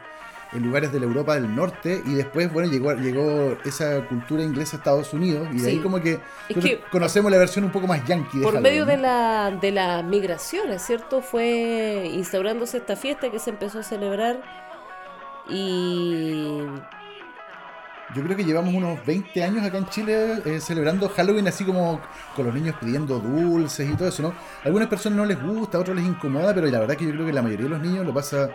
en 0.53 0.63
lugares 0.63 0.93
de 0.93 0.99
la 1.01 1.07
Europa 1.07 1.35
del 1.35 1.55
Norte 1.55 2.03
y 2.07 2.15
después, 2.15 2.53
bueno, 2.53 2.71
llegó, 2.71 2.93
llegó 2.95 3.57
esa 3.65 4.07
cultura 4.09 4.43
inglesa 4.43 4.77
a 4.77 4.79
Estados 4.79 5.13
Unidos 5.13 5.47
y 5.53 5.57
de 5.59 5.61
Sí. 5.65 5.67
ahí 5.71 5.79
como 5.81 6.01
que, 6.01 6.21
Es 6.49 6.79
conocemos 6.91 7.31
la 7.31 7.39
versión 7.39 7.65
un 7.65 7.71
poco 7.71 7.87
más 7.87 8.05
yankee 8.07 8.39
de 8.39 8.45
Por 8.45 8.55
Halloween, 8.55 8.63
medio 8.63 8.85
¿no? 8.87 8.91
de, 8.93 8.97
la, 8.97 9.51
de 9.61 9.71
las 9.73 10.05
migraciones, 10.05 10.83
¿cierto? 10.83 11.21
Fue 11.21 12.11
instaurándose 12.15 12.79
esta 12.79 12.97
fiesta 12.97 13.31
que 13.31 13.39
se 13.39 13.51
empezó 13.51 13.81
a 13.81 13.83
celebrar 13.83 14.41
y 15.51 16.59
Yo 18.15 18.23
creo 18.23 18.37
que 18.37 18.45
llevamos 18.45 18.73
unos 18.75 19.05
20 19.05 19.43
años 19.45 19.65
acá 19.65 19.77
en 19.79 19.87
Chile 19.87 20.41
eh, 20.47 20.61
celebrando 20.61 21.09
Halloween 21.11 21.47
así 21.49 21.65
como 21.65 22.01
con 22.35 22.47
los 22.47 22.55
niños 22.55 22.75
pidiendo 22.81 23.19
dulces 23.19 23.89
y 23.89 23.95
todo 23.95 24.09
eso, 24.09 24.23
¿no? 24.23 24.29
A 24.29 24.67
algunas 24.67 24.89
personas 24.89 25.17
no 25.19 25.25
les 25.27 25.43
gusta, 25.43 25.77
a 25.77 25.81
otros 25.83 25.95
les 25.97 26.07
incomoda, 26.07 26.55
pero 26.55 26.67
la 26.69 26.81
verdad 26.81 26.97
que 26.97 27.05
yo 27.05 27.13
creo 27.13 27.27
que 27.27 27.33
la 27.35 27.43
mayoría 27.43 27.65
de 27.65 27.71
los 27.71 27.81
niños 27.81 28.07
lo 28.07 28.15
pasa 28.15 28.49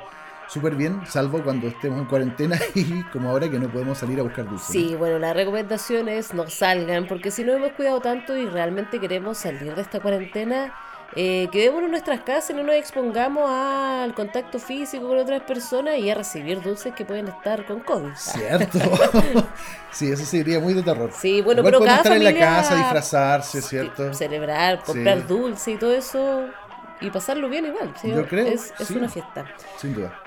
súper 0.47 0.75
bien, 0.75 1.01
salvo 1.07 1.41
cuando 1.43 1.67
estemos 1.67 1.99
en 1.99 2.05
cuarentena 2.05 2.57
y 2.75 3.03
como 3.05 3.29
ahora 3.29 3.49
que 3.49 3.59
no 3.59 3.69
podemos 3.69 3.97
salir 3.97 4.19
a 4.19 4.23
buscar 4.23 4.45
dulces. 4.45 4.67
Sí, 4.67 4.95
bueno, 4.95 5.19
la 5.19 5.33
recomendación 5.33 6.07
es 6.09 6.33
no 6.33 6.49
salgan, 6.49 7.07
porque 7.07 7.31
si 7.31 7.43
no 7.43 7.53
hemos 7.53 7.71
cuidado 7.73 7.99
tanto 8.01 8.35
y 8.37 8.45
realmente 8.45 8.99
queremos 8.99 9.37
salir 9.37 9.75
de 9.75 9.81
esta 9.81 9.99
cuarentena, 9.99 10.73
eh, 11.15 11.47
quedémonos 11.51 11.85
en 11.85 11.91
nuestras 11.91 12.21
casas 12.21 12.49
y 12.49 12.53
no 12.55 12.63
nos 12.63 12.73
expongamos 12.75 13.47
al 13.47 14.15
contacto 14.15 14.57
físico 14.57 15.07
con 15.07 15.19
otras 15.19 15.43
personas 15.43 15.97
y 15.99 16.09
a 16.09 16.15
recibir 16.15 16.59
dulces 16.61 16.93
que 16.95 17.05
pueden 17.05 17.27
estar 17.27 17.65
con 17.67 17.81
COVID. 17.81 18.13
Cierto. 18.15 18.79
sí, 19.91 20.11
eso 20.11 20.25
sería 20.25 20.59
muy 20.59 20.73
de 20.73 20.81
terror. 20.81 21.11
Sí, 21.15 21.41
bueno, 21.41 21.59
Igual 21.61 21.73
pero 21.73 21.85
cada 21.85 21.97
estar 21.97 22.13
en 22.17 22.23
la 22.23 22.33
casa, 22.33 22.75
disfrazarse, 22.75 23.61
¿cierto? 23.61 24.11
Celebrar, 24.13 24.83
comprar 24.83 25.19
Sí. 25.19 25.25
dulce 25.27 25.71
y 25.71 25.77
todo 25.77 25.93
eso 25.93 26.45
y 26.99 27.11
pasarlo 27.11 27.47
bien 27.47 27.65
igual. 27.67 27.93
¿sí? 28.01 28.09
Yo 28.09 28.25
creo, 28.25 28.47
Es, 28.47 28.73
es 28.79 28.87
sí. 28.87 28.95
una 28.97 29.07
fiesta. 29.07 29.45
Sin 29.77 29.93
duda. 29.93 30.19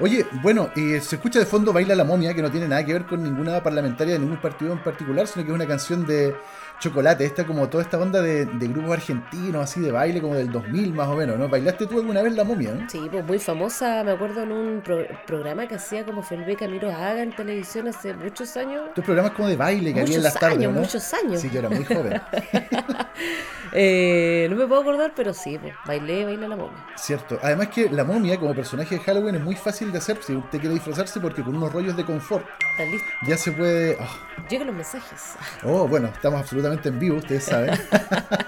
Oye, 0.00 0.24
bueno, 0.42 0.70
y 0.76 1.00
se 1.00 1.16
escucha 1.16 1.40
de 1.40 1.46
fondo 1.46 1.72
Baila 1.72 1.94
la 1.96 2.04
momia, 2.04 2.32
que 2.32 2.40
no 2.42 2.50
tiene 2.50 2.68
nada 2.68 2.84
que 2.84 2.92
ver 2.92 3.04
con 3.06 3.20
ninguna 3.22 3.60
parlamentaria 3.62 4.14
de 4.14 4.20
ningún 4.20 4.36
partido 4.40 4.72
en 4.72 4.78
particular, 4.82 5.26
sino 5.26 5.44
que 5.44 5.50
es 5.50 5.54
una 5.56 5.66
canción 5.66 6.06
de 6.06 6.36
Chocolate, 6.78 7.24
esta 7.24 7.44
como 7.44 7.68
toda 7.68 7.82
esta 7.82 7.98
onda 7.98 8.22
de, 8.22 8.46
de 8.46 8.68
grupos 8.68 8.92
argentinos, 8.92 9.64
así 9.64 9.80
de 9.80 9.90
baile, 9.90 10.20
como 10.20 10.36
del 10.36 10.52
2000 10.52 10.92
más 10.94 11.08
o 11.08 11.16
menos, 11.16 11.36
¿no? 11.36 11.48
¿Bailaste 11.48 11.88
tú 11.88 11.98
alguna 11.98 12.22
vez 12.22 12.32
la 12.34 12.44
momia, 12.44 12.70
no? 12.72 12.88
Sí, 12.88 13.08
pues 13.10 13.24
muy 13.24 13.40
famosa, 13.40 14.04
me 14.04 14.12
acuerdo 14.12 14.44
en 14.44 14.52
un 14.52 14.80
pro- 14.82 15.04
programa 15.26 15.66
que 15.66 15.74
hacía 15.74 16.04
como 16.04 16.22
Felipe 16.22 16.54
Camilo 16.54 16.88
Haga 16.92 17.20
en 17.24 17.34
televisión 17.34 17.88
hace 17.88 18.14
muchos 18.14 18.56
años. 18.56 18.82
Estos 18.90 19.04
programas 19.04 19.32
como 19.32 19.48
de 19.48 19.56
baile 19.56 19.92
que 19.92 20.00
había 20.02 20.14
en 20.14 20.20
Muchos 20.20 20.22
las 20.22 20.34
tardes, 20.40 20.58
años, 20.58 20.72
¿no? 20.74 20.80
muchos 20.82 21.14
años. 21.14 21.40
Sí, 21.40 21.50
yo 21.52 21.58
era 21.58 21.68
muy 21.70 21.84
joven, 21.84 22.22
Eh, 23.72 24.46
no 24.50 24.56
me 24.56 24.66
puedo 24.66 24.80
acordar, 24.80 25.12
pero 25.14 25.32
sí, 25.34 25.58
pues, 25.58 25.74
bailé, 25.86 26.24
bailé 26.24 26.48
la 26.48 26.56
momia. 26.56 26.86
cierto. 26.96 27.38
Además 27.42 27.68
que 27.68 27.88
la 27.90 28.04
momia 28.04 28.38
como 28.38 28.54
personaje 28.54 28.96
de 28.96 29.00
Halloween 29.02 29.34
es 29.36 29.42
muy 29.42 29.54
fácil 29.56 29.92
de 29.92 29.98
hacer 29.98 30.18
si 30.22 30.34
usted 30.34 30.58
quiere 30.58 30.74
disfrazarse 30.74 31.20
porque 31.20 31.42
con 31.42 31.56
unos 31.56 31.72
rollos 31.72 31.96
de 31.96 32.04
confort 32.04 32.46
¿Está 32.70 32.84
listo? 32.90 33.08
ya 33.26 33.36
se 33.36 33.52
puede... 33.52 33.96
ah, 34.00 34.08
Llegan 34.48 34.66
los 34.68 34.76
mensajes. 34.76 35.34
Oh, 35.64 35.86
bueno, 35.88 36.08
estamos 36.08 36.40
absolutamente 36.40 36.88
en 36.88 36.98
vivo, 36.98 37.16
ustedes 37.16 37.44
saben. 37.44 37.70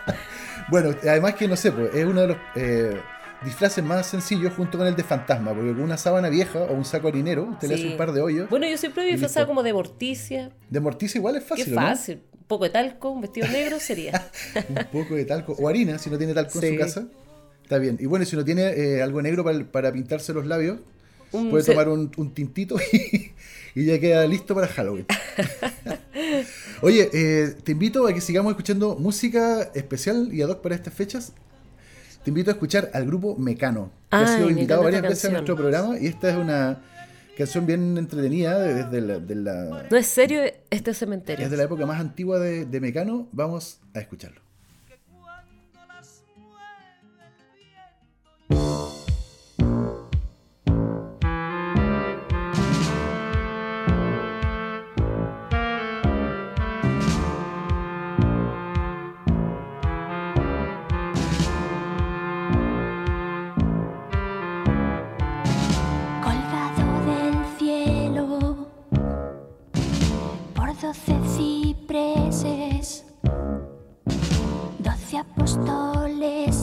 bueno, 0.68 0.90
además 1.02 1.34
que 1.34 1.48
no 1.48 1.56
sé, 1.56 1.72
pues, 1.72 1.94
es 1.94 2.04
uno 2.04 2.20
de 2.22 2.26
los 2.28 2.36
eh, 2.54 3.00
disfraces 3.42 3.82
más 3.84 4.06
sencillos 4.06 4.52
junto 4.54 4.78
con 4.78 4.86
el 4.86 4.94
de 4.96 5.02
fantasma, 5.02 5.52
porque 5.52 5.72
con 5.72 5.82
una 5.82 5.96
sábana 5.96 6.28
vieja 6.28 6.58
o 6.60 6.72
un 6.72 6.84
saco 6.84 7.08
harinero, 7.08 7.44
usted 7.44 7.68
le 7.68 7.76
Sí. 7.76 7.82
hace 7.82 7.92
un 7.92 7.98
par 7.98 8.12
de 8.12 8.20
hoyos. 8.20 8.48
Bueno, 8.50 8.66
yo 8.68 8.76
siempre 8.76 9.04
disfrazaba 9.04 9.46
como 9.46 9.62
de 9.62 9.72
morticia. 9.72 10.50
De 10.68 10.80
morticia 10.80 11.18
igual 11.18 11.36
es 11.36 11.44
fácil, 11.44 11.64
Qué 11.66 11.70
¿no? 11.72 11.80
fácil. 11.80 12.22
Un 12.29 12.29
poco 12.50 12.64
de 12.64 12.70
talco, 12.70 13.08
un 13.10 13.22
vestido 13.22 13.48
negro 13.48 13.80
sería. 13.80 14.30
Un 14.68 14.84
poco 14.92 15.14
de 15.14 15.24
talco, 15.24 15.54
o 15.58 15.68
harina, 15.68 15.98
si 15.98 16.10
no 16.10 16.18
tiene 16.18 16.34
talco 16.34 16.60
en 16.62 16.72
su 16.74 16.78
casa. 16.78 17.06
Está 17.62 17.78
bien. 17.78 17.96
Y 18.00 18.06
bueno, 18.06 18.24
si 18.26 18.36
no 18.36 18.44
tiene 18.44 18.64
eh, 18.72 19.00
algo 19.02 19.22
negro 19.22 19.42
para, 19.44 19.64
para 19.64 19.92
pintarse 19.92 20.32
los 20.34 20.44
labios, 20.46 20.80
Un 21.32 21.48
puede 21.50 21.62
se- 21.64 21.70
tomar 21.72 21.88
un, 21.88 22.10
un 22.16 22.34
tintito 22.34 22.76
y, 22.92 23.30
y 23.74 23.84
ya 23.86 23.98
queda 24.00 24.26
listo 24.26 24.54
para 24.54 24.66
Halloween. 24.66 25.06
Oye, 26.82 27.08
eh, 27.12 27.54
te 27.62 27.72
invito 27.72 28.06
a 28.06 28.12
que 28.12 28.20
sigamos 28.20 28.50
escuchando 28.52 28.96
música 28.96 29.70
especial 29.74 30.30
y 30.32 30.42
ad 30.42 30.48
hoc 30.48 30.60
para 30.62 30.74
estas 30.74 30.94
fechas. 30.94 31.32
Te 32.24 32.30
invito 32.30 32.50
a 32.50 32.54
escuchar 32.54 32.90
al 32.92 33.06
grupo 33.06 33.36
Mecano, 33.36 33.90
que 34.10 34.16
ha 34.16 34.36
sido 34.36 34.50
invitado 34.50 34.82
varias 34.82 35.02
veces 35.02 35.24
a 35.26 35.30
nuestro 35.30 35.56
programa 35.56 35.98
y 35.98 36.06
esta 36.06 36.30
es 36.30 36.36
una 36.36 36.82
canción 37.36 37.66
bien 37.66 37.96
entretenida 37.96 38.58
desde 38.58 39.00
la, 39.00 39.18
de 39.18 39.34
la- 39.34 39.86
No 39.90 39.96
es 39.96 40.06
serio 40.06 40.42
este 40.70 40.94
cementerio. 40.94 41.44
es 41.44 41.50
de 41.50 41.56
la 41.56 41.62
época 41.64 41.86
más 41.86 42.00
antigua 42.00 42.38
de, 42.38 42.66
de 42.66 42.80
Mecano. 42.80 43.28
Vamos 43.32 43.80
a 43.94 44.00
escucharlo. 44.00 44.40
Doce 70.90 71.14
cipreses, 71.36 73.04
doce 74.80 75.18
apóstoles 75.18 76.59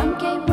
Y 0.00 0.02
aunque 0.02 0.49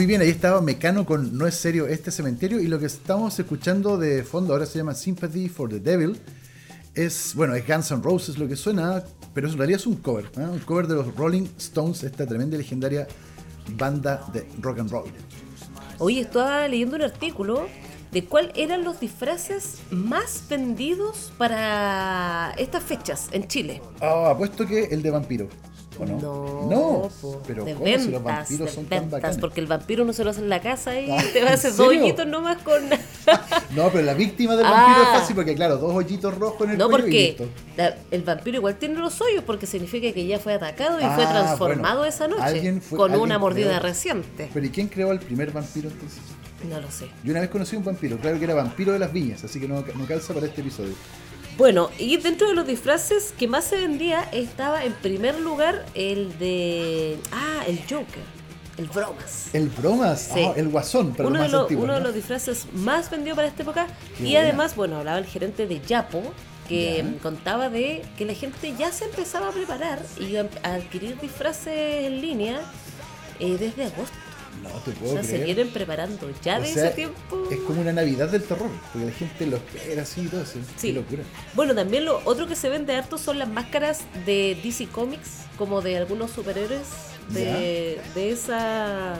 Muy 0.00 0.06
bien, 0.06 0.22
ahí 0.22 0.30
estaba 0.30 0.62
Mecano 0.62 1.04
con 1.04 1.36
No 1.36 1.46
es 1.46 1.56
serio 1.56 1.86
este 1.86 2.10
cementerio 2.10 2.58
y 2.58 2.68
lo 2.68 2.78
que 2.78 2.86
estamos 2.86 3.38
escuchando 3.38 3.98
de 3.98 4.24
fondo 4.24 4.54
ahora 4.54 4.64
se 4.64 4.78
llama 4.78 4.94
Sympathy 4.94 5.50
for 5.50 5.68
the 5.68 5.78
Devil. 5.78 6.18
Es, 6.94 7.34
bueno, 7.34 7.54
es 7.54 7.66
Guns 7.68 7.90
N' 7.90 8.02
Roses 8.02 8.38
lo 8.38 8.48
que 8.48 8.56
suena, 8.56 9.04
pero 9.34 9.46
en 9.50 9.58
realidad 9.58 9.78
es 9.78 9.86
un 9.86 9.96
cover, 9.96 10.24
¿eh? 10.38 10.40
un 10.40 10.58
cover 10.60 10.86
de 10.86 10.94
los 10.94 11.14
Rolling 11.16 11.48
Stones, 11.58 12.02
esta 12.02 12.26
tremenda 12.26 12.56
y 12.56 12.60
legendaria 12.60 13.06
banda 13.76 14.26
de 14.32 14.48
rock 14.62 14.78
and 14.78 14.90
roll. 14.90 15.10
Oye, 15.98 16.22
estaba 16.22 16.66
leyendo 16.66 16.96
un 16.96 17.02
artículo 17.02 17.66
de 18.10 18.24
cuáles 18.24 18.52
eran 18.56 18.84
los 18.84 19.00
disfraces 19.00 19.80
más 19.90 20.44
vendidos 20.48 21.30
para 21.36 22.54
estas 22.56 22.82
fechas 22.82 23.28
en 23.32 23.46
Chile. 23.48 23.82
Ah, 24.00 24.30
apuesto 24.30 24.66
que 24.66 24.84
el 24.84 25.02
de 25.02 25.10
vampiro. 25.10 25.50
¿O 26.00 26.06
no? 26.06 26.68
No, 26.70 27.08
po, 27.20 27.42
pero 27.46 27.64
de 27.64 27.72
¿cómo 27.74 27.84
ventas, 27.84 28.04
si 28.04 28.10
los 28.10 28.22
vampiros 28.22 28.66
de 28.68 28.74
son 28.74 28.84
tan 28.86 29.10
bacanes? 29.10 29.38
porque 29.38 29.60
el 29.60 29.66
vampiro 29.66 30.04
no 30.04 30.12
se 30.12 30.24
lo 30.24 30.30
hace 30.30 30.40
en 30.40 30.48
la 30.48 30.60
casa 30.60 30.98
y 30.98 31.10
Ah, 31.10 31.22
te 31.32 31.40
va 31.40 31.46
a 31.46 31.50
¿en 31.50 31.54
hacer 31.54 31.74
dos 31.74 31.88
hoyitos 31.88 32.26
nomás 32.26 32.62
con... 32.62 32.82
No, 33.76 33.88
pero 33.90 34.02
la 34.04 34.14
víctima 34.14 34.56
del 34.56 34.64
vampiro 34.64 34.96
Ah. 35.06 35.12
es 35.14 35.20
fácil 35.20 35.36
porque, 35.36 35.54
claro, 35.54 35.76
dos 35.78 35.94
hoyitos 35.94 36.36
rojos 36.36 36.62
en 36.62 36.70
el 36.72 36.78
No, 36.78 36.88
cuello 36.88 36.98
y 37.06 37.10
porque 37.10 37.26
listo. 37.28 37.48
la- 37.76 37.94
el 38.10 38.22
vampiro 38.22 38.56
igual 38.58 38.76
tiene 38.76 38.94
los 38.96 39.20
hoyos 39.20 39.44
porque 39.44 39.66
significa 39.66 40.12
que 40.12 40.26
ya 40.26 40.38
fue 40.38 40.54
atacado 40.54 41.00
y 41.00 41.04
Ah, 41.04 41.12
fue 41.14 41.26
transformado 41.26 41.98
bueno. 41.98 42.08
esa 42.14 42.28
noche 42.28 42.80
fue- 42.80 42.98
con 42.98 43.14
una 43.14 43.38
mordida 43.38 43.78
creó- 43.78 43.80
reciente. 43.82 44.48
Pero 44.52 44.66
¿y 44.66 44.70
quién 44.70 44.88
creó 44.88 45.12
el 45.12 45.20
primer 45.20 45.50
vampiro 45.52 45.88
entonces? 45.90 46.18
No 46.68 46.78
lo 46.80 46.90
sé. 46.90 47.06
Yo 47.24 47.30
una 47.30 47.40
vez 47.40 47.48
conocí 47.50 47.74
a 47.76 47.78
un 47.78 47.84
vampiro, 47.84 48.18
claro 48.18 48.38
que 48.38 48.44
era 48.44 48.54
vampiro 48.54 48.92
de 48.92 48.98
las 48.98 49.12
viñas, 49.12 49.42
así 49.44 49.58
que 49.58 49.66
no, 49.66 49.76
no 49.94 50.06
calza 50.06 50.34
para 50.34 50.46
este 50.46 50.60
episodio. 50.60 50.92
Bueno, 51.60 51.90
y 51.98 52.16
dentro 52.16 52.48
de 52.48 52.54
los 52.54 52.66
disfraces 52.66 53.34
que 53.38 53.46
más 53.46 53.64
se 53.64 53.76
vendía 53.76 54.22
estaba 54.32 54.82
en 54.82 54.94
primer 54.94 55.38
lugar 55.38 55.84
el 55.92 56.38
de... 56.38 57.18
Ah, 57.32 57.64
el 57.66 57.80
Joker, 57.80 58.24
el 58.78 58.86
Bromas. 58.86 59.50
El 59.54 59.68
bromas, 59.68 60.30
Sí. 60.32 60.40
ah, 60.42 60.54
el 60.56 60.70
guasón, 60.70 61.12
para 61.14 61.28
uno, 61.28 61.66
de 61.66 61.76
uno 61.76 61.92
de 61.96 62.00
los 62.00 62.14
disfraces 62.14 62.64
más 62.72 63.10
vendidos 63.10 63.36
para 63.36 63.48
esta 63.48 63.62
época. 63.62 63.86
Qué 64.16 64.22
y 64.22 64.30
buena. 64.30 64.40
además, 64.40 64.74
bueno, 64.74 64.96
hablaba 64.96 65.18
el 65.18 65.26
gerente 65.26 65.66
de 65.66 65.82
Yapo, 65.86 66.22
que 66.66 66.96
Ya. 66.96 67.02
mm, 67.04 67.14
contaba 67.18 67.68
de 67.68 68.06
que 68.16 68.24
la 68.24 68.32
gente 68.32 68.74
ya 68.78 68.90
se 68.90 69.04
empezaba 69.04 69.48
a 69.48 69.52
preparar 69.52 70.00
y 70.18 70.36
a 70.36 70.48
a 70.62 70.74
adquirir 70.76 71.20
disfraces 71.20 72.06
en 72.06 72.22
línea 72.22 72.58
eh, 73.38 73.58
desde 73.60 73.84
agosto. 73.84 74.16
No 74.62 74.68
te 74.84 74.90
O 74.90 74.94
puedo 74.94 75.12
sea, 75.14 75.22
se 75.22 75.28
creer. 75.30 75.44
vienen 75.46 75.68
preparando 75.70 76.30
ya 76.42 76.58
O 76.58 76.60
de 76.62 76.66
sea, 76.72 76.86
ese 76.86 76.94
tiempo. 76.94 77.48
Es 77.50 77.58
como 77.60 77.80
una 77.80 77.92
Navidad 77.92 78.28
del 78.28 78.42
terror, 78.42 78.68
porque 78.92 79.06
la 79.06 79.12
gente 79.12 79.46
lo 79.46 79.56
espera 79.56 80.02
así 80.02 80.22
y 80.22 80.26
todo 80.26 80.42
eso. 80.42 80.58
Sí. 80.76 80.88
Qué 80.88 80.92
locura. 80.94 81.22
Bueno, 81.54 81.74
también 81.74 82.04
lo 82.04 82.20
otro 82.24 82.46
que 82.46 82.56
se 82.56 82.68
vende 82.68 82.94
harto 82.94 83.16
son 83.18 83.38
las 83.38 83.48
máscaras 83.48 84.00
de 84.26 84.58
DC 84.62 84.86
Comics, 84.88 85.44
como 85.56 85.80
de 85.80 85.96
algunos 85.96 86.30
superhéroes 86.30 86.86
de, 87.30 88.00
de 88.14 88.30
esa 88.30 89.18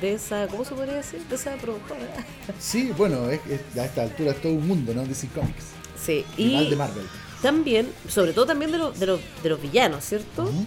de 0.00 0.12
esa, 0.14 0.48
¿cómo 0.48 0.64
se 0.64 0.74
podría 0.74 0.94
decir? 0.96 1.20
De 1.28 1.36
esa 1.36 1.54
productora. 1.56 2.00
Sí, 2.60 2.92
bueno, 2.96 3.30
es, 3.30 3.40
es- 3.48 3.78
a 3.78 3.84
esta 3.86 4.02
altura 4.02 4.32
es 4.32 4.42
todo 4.42 4.52
un 4.52 4.66
mundo, 4.66 4.92
¿no? 4.92 5.04
DC 5.06 5.28
Comics. 5.28 5.64
Sí, 6.04 6.24
Y 6.36 6.56
y 6.56 6.70
de 6.70 6.76
Marvel. 6.76 7.06
también, 7.40 7.88
sobre 8.08 8.32
todo 8.32 8.44
también 8.44 8.72
de, 8.72 8.78
los 8.78 8.98
de, 8.98 9.06
los, 9.06 9.20
de 9.42 9.48
los 9.48 9.62
villanos, 9.62 10.04
¿cierto? 10.04 10.42
Ujú. 10.42 10.66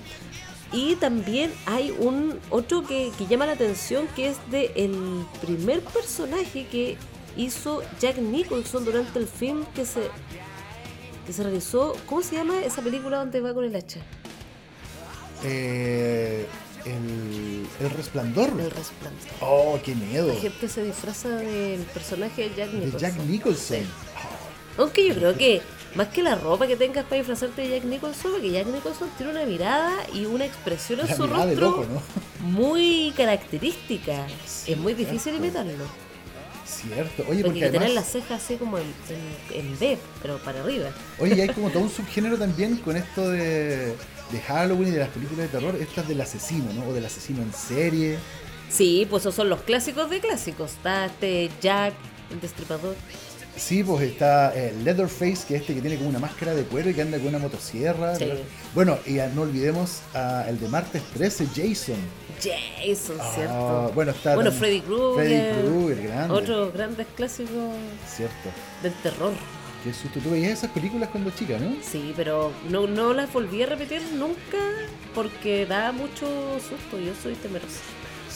Y 0.74 0.96
también 0.96 1.54
hay 1.66 1.96
un 1.98 2.40
otro 2.50 2.86
que, 2.86 3.12
que 3.18 3.26
llama 3.26 3.46
la 3.46 3.54
atención 3.54 4.08
que 4.16 4.30
es 4.30 4.38
de 4.52 4.72
el 4.76 5.26
primer 5.42 5.82
personaje 5.82 6.68
que 6.68 6.98
hizo 7.38 7.84
Jack 8.00 8.18
Nicholson 8.18 8.84
durante 8.84 9.20
el 9.20 9.28
film 9.28 9.66
que 9.76 9.86
se 9.86 10.02
que 11.26 11.34
se 11.34 11.44
realizó. 11.44 11.96
¿Cómo 12.06 12.22
se 12.22 12.36
llama 12.36 12.60
esa 12.62 12.82
película 12.82 13.18
donde 13.18 13.42
va 13.42 13.54
con 13.54 13.66
el 13.66 13.76
hacha? 13.76 14.00
Eh, 15.44 16.46
el, 16.86 17.68
el 17.80 17.90
resplandor. 17.92 18.50
El 18.50 18.72
resplandor. 18.72 19.28
Oh, 19.42 19.80
qué 19.84 19.94
miedo. 19.94 20.28
La 20.28 20.36
gente 20.36 20.68
se 20.70 20.84
disfraza 20.84 21.30
del 21.30 21.82
personaje 21.82 22.50
de 22.50 22.56
Jack 22.56 22.72
De 22.72 22.86
Nicholson. 22.86 23.00
Jack 23.00 23.16
Nicholson. 23.26 23.78
Sí. 23.80 23.86
Aunque 24.78 25.08
yo 25.08 25.16
creo 25.16 25.36
que 25.38 25.62
Más 25.98 26.10
que 26.10 26.22
la 26.22 26.36
ropa 26.36 26.68
que 26.68 26.76
tengas 26.78 27.04
para 27.06 27.18
disfrazarte 27.18 27.64
de 27.64 27.70
Jack 27.72 27.84
Nicholson, 27.86 28.32
porque 28.34 28.52
Jack 28.52 28.68
Nicholson 28.68 29.10
tiene 29.18 29.32
una 29.32 29.46
mirada 29.46 29.94
y 30.14 30.26
una 30.26 30.46
expresión 30.46 31.00
en 31.00 31.08
La 31.08 31.16
su 31.16 31.26
rostro 31.28 31.60
loco, 31.60 31.86
¿no? 31.92 32.48
muy 32.48 33.12
característica. 33.18 34.28
Sí, 34.46 34.74
es 34.74 34.78
muy 34.78 34.94
difícil 34.94 35.34
imitarlo. 35.36 35.86
Cierto. 36.66 37.24
Oye, 37.30 37.44
Porque 37.44 37.70
tener 37.70 37.90
las 37.92 38.12
cejas 38.12 38.44
así 38.44 38.58
como 38.58 38.78
en, 38.78 38.94
en, 39.54 39.60
en 39.68 39.80
D, 39.80 39.98
pero 40.22 40.38
para 40.38 40.62
arriba. 40.62 40.90
oye, 41.20 41.36
y 41.36 41.42
hay 41.42 41.50
como 41.50 41.70
todo 41.72 41.82
un 41.84 41.90
subgénero 41.90 42.38
también 42.38 42.76
con 42.78 42.96
esto 42.96 43.30
de, 43.30 43.96
de 44.32 44.42
Halloween 44.48 44.90
y 44.90 44.92
de 44.92 45.00
las 45.00 45.10
películas 45.10 45.50
de 45.52 45.58
terror, 45.60 45.76
estas 45.80 46.08
del 46.08 46.22
asesino, 46.22 46.72
¿no? 46.74 46.88
O 46.90 46.94
del 46.94 47.06
asesino 47.06 47.42
en 47.42 47.54
serie. 47.54 48.18
Sí, 48.70 49.08
pues 49.10 49.24
esos 49.24 49.34
son 49.34 49.50
los 49.50 49.62
clásicos 49.62 50.10
de 50.10 50.20
clásicos. 50.20 50.74
Está 50.74 51.06
este 51.06 51.50
Jack, 51.62 51.94
el 52.32 52.42
destripador. 52.42 52.96
Sí, 53.58 53.84
pues 53.84 54.04
está 54.04 54.54
eh, 54.56 54.74
Leatherface, 54.84 55.46
que 55.48 55.56
es 55.56 55.62
este 55.62 55.74
que 55.74 55.82
tiene 55.82 55.98
como 55.98 56.10
una 56.10 56.20
máscara 56.20 56.54
de 56.54 56.64
cuero 56.64 56.90
y 56.90 56.94
que 56.94 57.02
anda 57.02 57.18
con 57.18 57.28
una 57.28 57.40
motosierra. 57.40 58.16
Sí. 58.16 58.32
Bueno, 58.76 58.98
y 59.06 59.14
no 59.36 59.42
olvidemos 59.42 60.00
el 60.48 60.60
de 60.60 60.70
martes 60.70 61.02
13, 61.16 61.48
Jason. 61.56 61.96
Jason, 62.40 63.18
Ah, 63.20 63.32
¿cierto? 63.34 63.92
bueno, 63.96 64.12
está 64.12 64.36
Bueno, 64.36 64.52
Freddy 64.52 64.82
Krueger. 64.82 65.16
Freddy 65.56 65.68
Krueger, 65.68 66.04
grande. 66.08 66.34
Otros 66.36 66.74
grandes 66.74 67.08
clásicos 67.16 67.74
Cierto. 68.16 68.50
del 68.84 68.94
terror. 69.02 69.34
Qué 69.84 69.94
susto. 69.94 70.20
Tú 70.20 70.30
veías 70.32 70.52
esas 70.60 70.72
películas 70.72 71.10
cuando 71.10 71.32
chica, 71.32 71.58
¿no? 71.60 71.76
Sí, 71.82 72.14
pero 72.16 72.52
no, 72.70 72.86
no 72.88 73.14
las 73.14 73.32
volví 73.34 73.64
a 73.64 73.66
repetir 73.68 74.02
nunca 74.14 74.58
porque 75.16 75.66
da 75.66 75.92
mucho 75.92 76.28
susto. 76.60 77.00
Yo 77.00 77.14
soy 77.22 77.34
temerosa. 77.36 77.80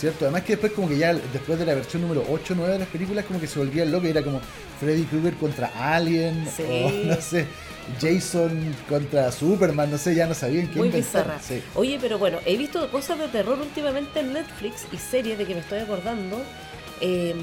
Cierto. 0.02 0.26
Además 0.26 0.42
que 0.44 0.54
después 0.54 0.72
como 0.74 0.90
que 0.90 0.98
ya 0.98 1.14
después 1.14 1.60
de 1.60 1.66
la 1.66 1.76
versión 1.76 2.02
número 2.02 2.26
8 2.28 2.54
o 2.54 2.58
9 2.58 2.74
de 2.74 2.80
las 2.80 2.88
películas 2.88 3.24
como 3.26 3.40
que 3.40 3.46
se 3.48 3.60
volvía 3.60 3.86
loco 3.86 4.08
y 4.08 4.10
era 4.10 4.24
como 4.24 4.42
Freddy 4.80 5.04
Krueger 5.04 5.36
contra 5.36 5.72
Alien 5.76 6.48
Sí. 6.58 6.64
o 6.66 6.90
no 7.06 7.22
sé, 7.22 7.46
Jason 8.02 8.76
contra 8.90 9.32
Superman, 9.32 9.92
no 9.92 10.00
sé, 10.00 10.16
ya 10.16 10.26
no 10.26 10.34
sabían 10.34 10.68
qué 10.70 10.78
Muy 10.80 10.88
inventar. 10.88 11.24
bizarra. 11.28 11.40
Sí. 11.40 11.62
Oye, 11.76 12.00
pero 12.02 12.18
bueno, 12.18 12.40
he 12.48 12.58
visto 12.58 12.90
cosas 12.90 13.20
de 13.20 13.28
terror 13.28 13.60
últimamente 13.60 14.22
en 14.22 14.34
Netflix 14.34 14.86
y 14.92 14.98
series 14.98 15.38
de 15.38 15.46
que 15.46 15.54
me 15.54 15.60
estoy 15.62 15.80
acordando. 15.80 16.42
Eh, 17.00 17.36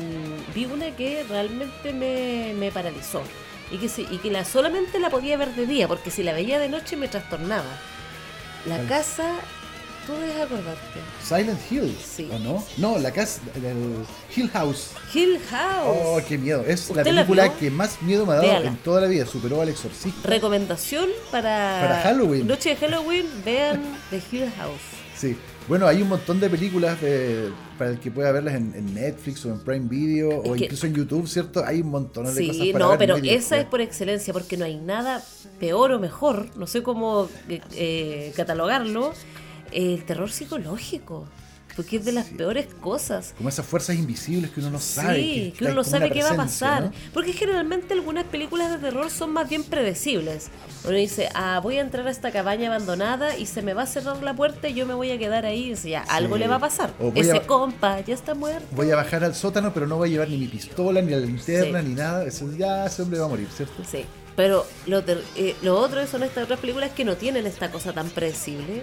vi 0.55 0.65
una 0.67 0.91
que 0.97 1.25
realmente 1.29 1.93
me, 1.93 2.55
me 2.59 2.73
paralizó. 2.73 3.23
Y 3.71 3.77
que, 3.79 3.89
sí, 3.89 4.07
y 4.11 4.19
que 4.19 4.31
la, 4.31 4.45
solamente 4.45 4.99
la 4.99 5.11
podía 5.11 5.37
ver 5.37 5.55
de 5.55 5.67
día, 5.67 5.87
porque 5.87 6.11
si 6.11 6.23
la 6.25 6.33
veía 6.33 6.59
de 6.59 6.69
noche 6.69 6.97
me 6.97 7.07
trastornaba. 7.07 7.71
La 8.67 8.79
casa, 8.89 9.35
tú 10.09 10.15
debes 10.15 10.37
acordarte. 10.41 11.01
Silent 11.23 11.61
Hill, 11.71 11.97
Sí. 12.03 12.29
¿o 12.33 12.39
no? 12.39 12.65
No, 12.79 12.99
la 12.99 13.13
casa 13.13 13.41
del 13.55 13.77
Hill 14.35 14.49
House. 14.51 14.91
Hill 15.15 15.39
House. 15.51 15.87
Oh, 16.03 16.21
qué 16.27 16.39
miedo. 16.39 16.65
Es 16.67 16.89
la 16.89 17.03
¿Usted 17.03 17.13
la 17.13 17.21
película 17.23 17.43
vio? 17.45 17.59
que 17.59 17.71
más 17.71 18.01
miedo 18.03 18.25
me 18.27 18.33
ha 18.33 18.37
dado 18.37 18.49
Véala. 18.49 18.69
en 18.69 18.77
toda 18.79 19.03
la 19.03 19.07
vida. 19.07 19.27
Superó 19.27 19.61
al 19.61 19.69
exorcista. 19.69 20.27
Recomendación 20.29 21.09
para, 21.31 21.79
Para 21.83 22.01
Halloween. 22.03 22.47
Noche 22.47 22.71
de 22.71 22.77
Halloween, 22.77 23.27
vean 23.45 23.83
The 24.11 24.23
Hill 24.33 24.51
House. 24.57 24.81
Sí. 25.17 25.37
Bueno, 25.69 25.87
hay 25.87 26.01
un 26.01 26.09
montón 26.09 26.41
de 26.41 26.49
películas 26.49 26.99
de- 27.03 27.51
para 27.77 27.91
el 27.91 28.01
que 28.01 28.11
pueda 28.11 28.33
verlas 28.33 28.55
en, 28.55 28.75
en 28.75 28.95
Netflix 28.95 29.45
o 29.45 29.51
en 29.51 29.61
Prime 29.61 29.87
Video 29.87 30.31
o 30.41 30.55
Es 30.55 30.59
que- 30.59 30.65
incluso 30.65 30.87
en 30.87 30.95
YouTube, 30.95 31.29
¿cierto? 31.29 31.63
Hay 31.67 31.83
un 31.83 31.91
montón 31.91 32.25
de 32.25 32.47
cosas 32.47 32.57
Sí, 32.63 32.73
para 32.73 32.85
no, 32.87 32.91
ver 32.93 32.99
pero 32.99 33.19
muy 33.19 33.29
esa 33.29 33.59
es 33.59 33.67
por 33.67 33.83
excelencia, 33.83 34.33
porque 34.33 34.57
no 34.57 34.65
hay 34.65 34.77
nada 34.77 35.23
peor 35.61 35.93
o 35.93 35.99
mejor, 35.99 36.49
no 36.57 36.67
sé 36.67 36.83
cómo 36.83 37.29
eh, 37.51 37.61
eh, 37.75 38.33
catalogarlo, 38.35 39.13
el 39.73 40.05
terror 40.05 40.31
psicológico, 40.31 41.27
porque 41.77 41.99
es 41.99 42.05
de 42.05 42.11
las 42.11 42.27
peores 42.27 42.67
cosas. 42.81 43.35
Como 43.37 43.49
esas 43.49 43.65
fuerzas 43.65 43.95
invisibles 43.95 44.51
que 44.51 44.59
uno 44.59 44.71
no 44.71 44.81
sabe. 44.81 45.15
Sí, 45.23 45.55
que 45.57 45.65
uno 45.67 45.75
no 45.75 45.85
sabe 45.85 46.11
qué 46.11 46.25
va 46.25 46.31
a 46.31 46.37
pasar. 46.37 46.83
¿no? 46.87 46.93
Porque 47.15 47.33
generalmente 47.33 47.95
algunas 47.95 48.25
películas 48.25 48.73
de 48.73 48.79
terror 48.79 49.09
son 49.11 49.31
más 49.33 49.49
bien 49.49 49.63
predecibles. 49.63 50.49
Uno 50.85 50.97
dice, 50.97 51.29
ah, 51.35 51.61
voy 51.63 51.79
a 51.79 51.83
entrar 51.83 52.05
a 52.09 52.11
esta 52.11 52.33
cabaña 52.33 52.67
abandonada 52.67 53.37
y 53.37 53.47
se 53.47 53.63
me 53.63 53.75
va 53.75 53.83
a 53.83 53.87
cerrar 53.87 54.21
la 54.25 54.35
puerta 54.35 54.69
y 54.69 54.75
yo 54.75 54.87
me 54.87 54.95
voy 54.95 55.13
a 55.13 55.19
quedar 55.19 55.47
ahí. 55.47 55.67
Y 55.67 55.71
dice, 55.71 55.91
ya, 55.91 56.03
algo 56.09 56.37
le 56.37 56.49
va 56.49 56.57
a 56.57 56.59
pasar. 56.59 56.93
Ese 57.15 57.37
a- 57.37 57.47
compa 57.47 58.01
ya 58.01 58.15
está 58.15 58.35
muerto. 58.35 58.67
Voy 58.73 58.91
a 58.91 58.97
bajar 58.97 59.23
al 59.23 59.37
sótano, 59.37 59.73
pero 59.73 59.87
no 59.87 59.99
voy 59.99 60.09
a 60.09 60.13
llevar 60.13 60.29
ni 60.31 60.37
mi 60.37 60.49
pistola, 60.49 61.01
ni 61.01 61.13
la 61.13 61.19
linterna, 61.19 61.81
Sí. 61.81 61.87
ni 61.89 61.95
nada. 61.95 62.25
Eso, 62.25 62.51
ya 62.59 62.87
ese 62.87 63.03
hombre 63.03 63.21
va 63.21 63.27
a 63.27 63.29
morir, 63.29 63.47
¿cierto? 63.57 63.85
Sí, 63.89 64.05
pero 64.35 64.67
lo, 64.87 65.05
ter- 65.05 65.23
eh, 65.37 65.55
lo 65.63 65.79
otro 65.79 66.05
son 66.09 66.25
estas 66.25 66.43
otras 66.45 66.59
películas 66.59 66.91
que 66.91 67.05
no 67.05 67.17
tienen 67.17 67.47
esta 67.47 67.71
cosa 67.71 67.93
tan 67.93 68.09
predecible 68.11 68.83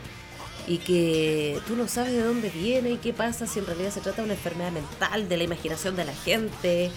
y 0.67 0.80
que 0.80 1.60
tú 1.67 1.75
no 1.75 1.88
sabes 1.88 2.13
de 2.13 2.23
dónde 2.23 2.49
viene 2.49 2.91
y 2.91 2.97
qué 2.97 3.13
pasa 3.13 3.47
si 3.47 3.60
en 3.60 3.65
realidad 3.65 3.91
se 3.91 4.01
trata 4.01 4.17
de 4.17 4.23
una 4.23 4.34
enfermedad 4.34 4.71
mental, 4.71 5.30
de 5.30 5.38
la 5.38 5.43
imaginación 5.43 5.95
de 5.95 6.06
la 6.06 6.13
gente, 6.13 6.91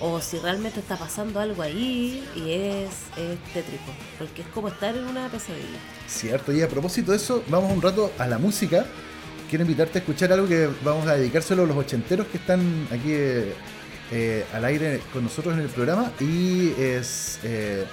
o 0.00 0.20
si 0.20 0.38
realmente 0.38 0.80
está 0.80 0.96
pasando 0.96 1.40
algo 1.40 1.62
ahí 1.62 2.22
y 2.36 2.52
es, 2.52 2.90
es 3.16 3.38
tétrico, 3.52 3.92
porque 4.18 4.42
es 4.42 4.48
como 4.48 4.68
estar 4.68 4.96
en 4.96 5.04
una 5.04 5.28
pesadilla. 5.28 5.78
Cierto, 6.08 6.52
y 6.52 6.62
a 6.62 6.68
propósito 6.68 7.12
de 7.12 7.16
eso, 7.16 7.42
vamos 7.48 7.72
un 7.72 7.80
rato 7.80 8.12
a 8.18 8.26
la 8.26 8.38
música. 8.38 8.84
Quiero 9.48 9.62
invitarte 9.62 9.98
a 9.98 10.00
escuchar 10.00 10.32
algo 10.32 10.48
que 10.48 10.68
vamos 10.82 11.06
a 11.06 11.16
dedicárselo 11.16 11.62
a 11.62 11.66
los 11.66 11.76
ochenteros 11.76 12.26
que 12.26 12.38
están 12.38 12.88
aquí 12.90 13.12
eh, 13.12 13.52
eh, 14.10 14.44
al 14.52 14.64
aire 14.64 15.00
con 15.12 15.22
nosotros 15.22 15.54
en 15.54 15.60
el 15.60 15.68
programa. 15.68 16.12
Y 16.18 16.70
es 16.78 17.38
eh, 17.44 17.84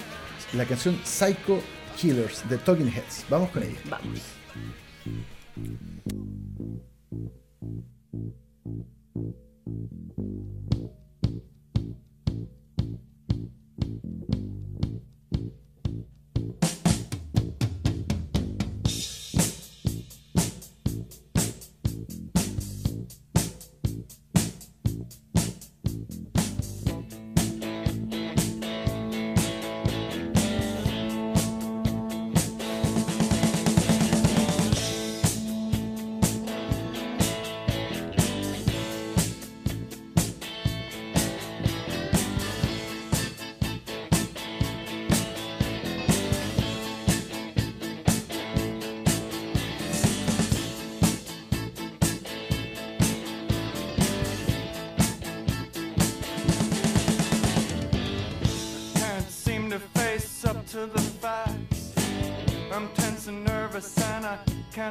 la 0.53 0.65
canción 0.65 0.99
Psycho 1.03 1.61
Killers 1.97 2.47
de 2.49 2.57
Talking 2.57 2.87
Heads. 2.87 3.25
Vamos 3.29 3.51
con 3.51 3.63
ella. 3.63 3.77
Vamos. 3.85 4.19
Thank 5.03 5.25
you. 5.55 5.81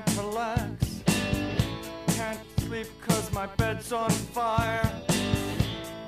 Can't 0.01 0.19
relax. 0.19 1.03
Can't 2.17 2.41
sleep 2.61 2.87
cause 3.07 3.33
my 3.33 3.47
bed's 3.47 3.93
on 3.93 4.11
fire. 4.11 4.91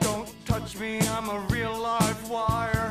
Don't 0.00 0.28
touch 0.46 0.78
me, 0.78 1.00
I'm 1.00 1.28
a 1.28 1.38
real 1.50 1.76
live 1.76 2.30
wire. 2.30 2.81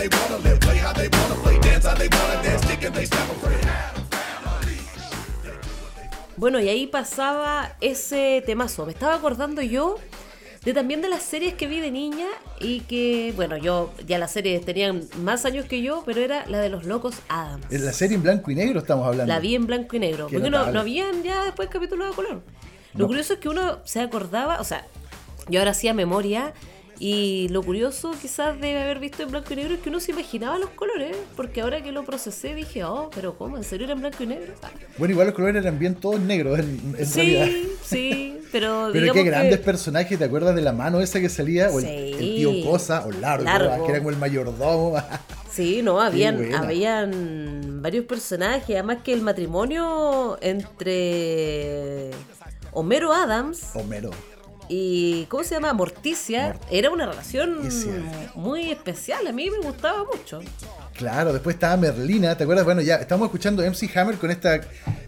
They 0.00 0.08
wanna 0.08 0.38
live, 0.42 0.58
play 0.60 0.78
how 0.78 0.92
they 0.94 1.08
wanna 1.08 1.34
play, 1.42 1.58
dance 1.60 1.84
how 1.86 1.94
they 1.94 2.08
wanna 2.08 2.42
dance, 2.42 2.64
kick 2.66 2.84
and 2.84 2.94
they 2.94 3.04
step 3.06 3.28
afraid. 3.30 3.60
Bueno, 6.36 6.58
y 6.58 6.70
ahí 6.70 6.86
pasaba 6.86 7.76
ese 7.82 8.42
temazo. 8.46 8.86
Me 8.86 8.92
estaba 8.92 9.14
acordando 9.14 9.60
yo 9.60 9.98
de 10.64 10.72
también 10.72 11.02
de 11.02 11.10
las 11.10 11.22
series 11.22 11.52
que 11.52 11.66
vi 11.66 11.80
de 11.80 11.90
niña 11.90 12.26
y 12.60 12.80
que, 12.80 13.34
bueno, 13.36 13.58
yo 13.58 13.92
ya 14.06 14.18
las 14.18 14.32
series 14.32 14.64
tenían 14.64 15.06
más 15.18 15.44
años 15.44 15.66
que 15.66 15.82
yo, 15.82 16.02
pero 16.06 16.20
era 16.22 16.46
la 16.46 16.60
de 16.60 16.70
los 16.70 16.84
locos 16.84 17.16
Adams. 17.28 17.66
En 17.70 17.84
la 17.84 17.92
serie 17.92 18.16
en 18.16 18.22
blanco 18.22 18.50
y 18.50 18.54
negro 18.54 18.80
estamos 18.80 19.06
hablando. 19.06 19.30
La 19.30 19.38
vi 19.38 19.54
en 19.54 19.66
blanco 19.66 19.96
y 19.96 19.98
negro. 19.98 20.28
Qué 20.28 20.36
Porque 20.36 20.50
no, 20.50 20.72
no 20.72 20.80
habían 20.80 21.22
ya 21.22 21.44
después 21.44 21.68
capítulos 21.68 22.10
a 22.10 22.16
color. 22.16 22.42
Lo 22.94 23.00
No. 23.00 23.06
curioso 23.06 23.34
es 23.34 23.38
que 23.38 23.50
uno 23.50 23.80
se 23.84 24.00
acordaba, 24.00 24.60
o 24.60 24.64
sea, 24.64 24.86
yo 25.48 25.60
ahora 25.60 25.72
hacía 25.72 25.92
memoria. 25.92 26.54
Y 27.02 27.48
lo 27.48 27.62
curioso 27.62 28.12
quizás 28.20 28.60
de 28.60 28.78
haber 28.78 28.98
visto 28.98 29.22
en 29.22 29.30
blanco 29.30 29.54
y 29.54 29.56
negro 29.56 29.72
es 29.74 29.80
que 29.80 29.88
uno 29.88 30.00
se 30.00 30.12
imaginaba 30.12 30.58
los 30.58 30.68
colores, 30.70 31.16
porque 31.34 31.62
ahora 31.62 31.82
que 31.82 31.92
lo 31.92 32.04
procesé 32.04 32.54
dije, 32.54 32.84
oh, 32.84 33.10
pero 33.14 33.38
¿cómo? 33.38 33.56
¿En 33.56 33.64
serio 33.64 33.86
era 33.86 33.94
en 33.94 34.00
blanco 34.00 34.22
y 34.22 34.26
negro? 34.26 34.52
Bueno, 34.98 35.12
igual 35.12 35.28
los 35.28 35.34
colores 35.34 35.62
eran 35.62 35.78
bien 35.78 35.94
todos 35.94 36.20
negros 36.20 36.58
en, 36.58 36.94
en 36.98 37.12
realidad. 37.14 37.46
Sí, 37.46 37.68
sí, 37.82 38.38
pero 38.52 38.90
Pero 38.92 39.14
qué 39.14 39.22
grandes 39.22 39.60
que... 39.60 39.64
personajes, 39.64 40.18
¿te 40.18 40.24
acuerdas 40.26 40.54
de 40.54 40.60
la 40.60 40.72
mano 40.74 41.00
esa 41.00 41.20
que 41.20 41.30
salía? 41.30 41.70
O 41.70 41.78
el, 41.80 41.86
Sí. 41.86 42.12
el 42.12 42.18
tío 42.18 42.70
Cosa, 42.70 43.06
o 43.06 43.10
Largo, 43.12 43.44
Largo. 43.44 43.86
que 43.86 43.92
era 43.92 43.98
como 44.00 44.10
el 44.10 44.16
mayordomo. 44.18 44.96
Sí, 45.50 45.80
no, 45.82 46.00
habían, 46.00 46.54
habían 46.54 47.82
varios 47.82 48.04
personajes, 48.04 48.70
además 48.70 48.98
que 49.02 49.12
el 49.12 49.20
matrimonio 49.20 50.38
entre 50.42 52.10
Homero 52.72 53.12
Adams 53.12 53.70
Homero. 53.74 54.10
Y 54.72 55.26
¿cómo 55.28 55.42
se 55.42 55.56
llama? 55.56 55.72
Morticia, 55.72 56.54
Mort- 56.54 56.66
era 56.70 56.90
una 56.90 57.06
relación 57.06 57.56
Morticia. 57.56 57.92
muy 58.36 58.70
especial, 58.70 59.26
a 59.26 59.32
mí 59.32 59.50
me 59.50 59.58
gustaba 59.58 60.04
mucho. 60.04 60.40
Claro, 60.96 61.32
después 61.32 61.54
estaba 61.54 61.76
Merlina, 61.76 62.36
¿te 62.36 62.44
acuerdas? 62.44 62.64
Bueno, 62.64 62.80
ya 62.80 62.96
estamos 62.96 63.26
escuchando 63.26 63.62
MC 63.64 63.90
Hammer 63.96 64.16
con 64.16 64.30
esta 64.30 64.60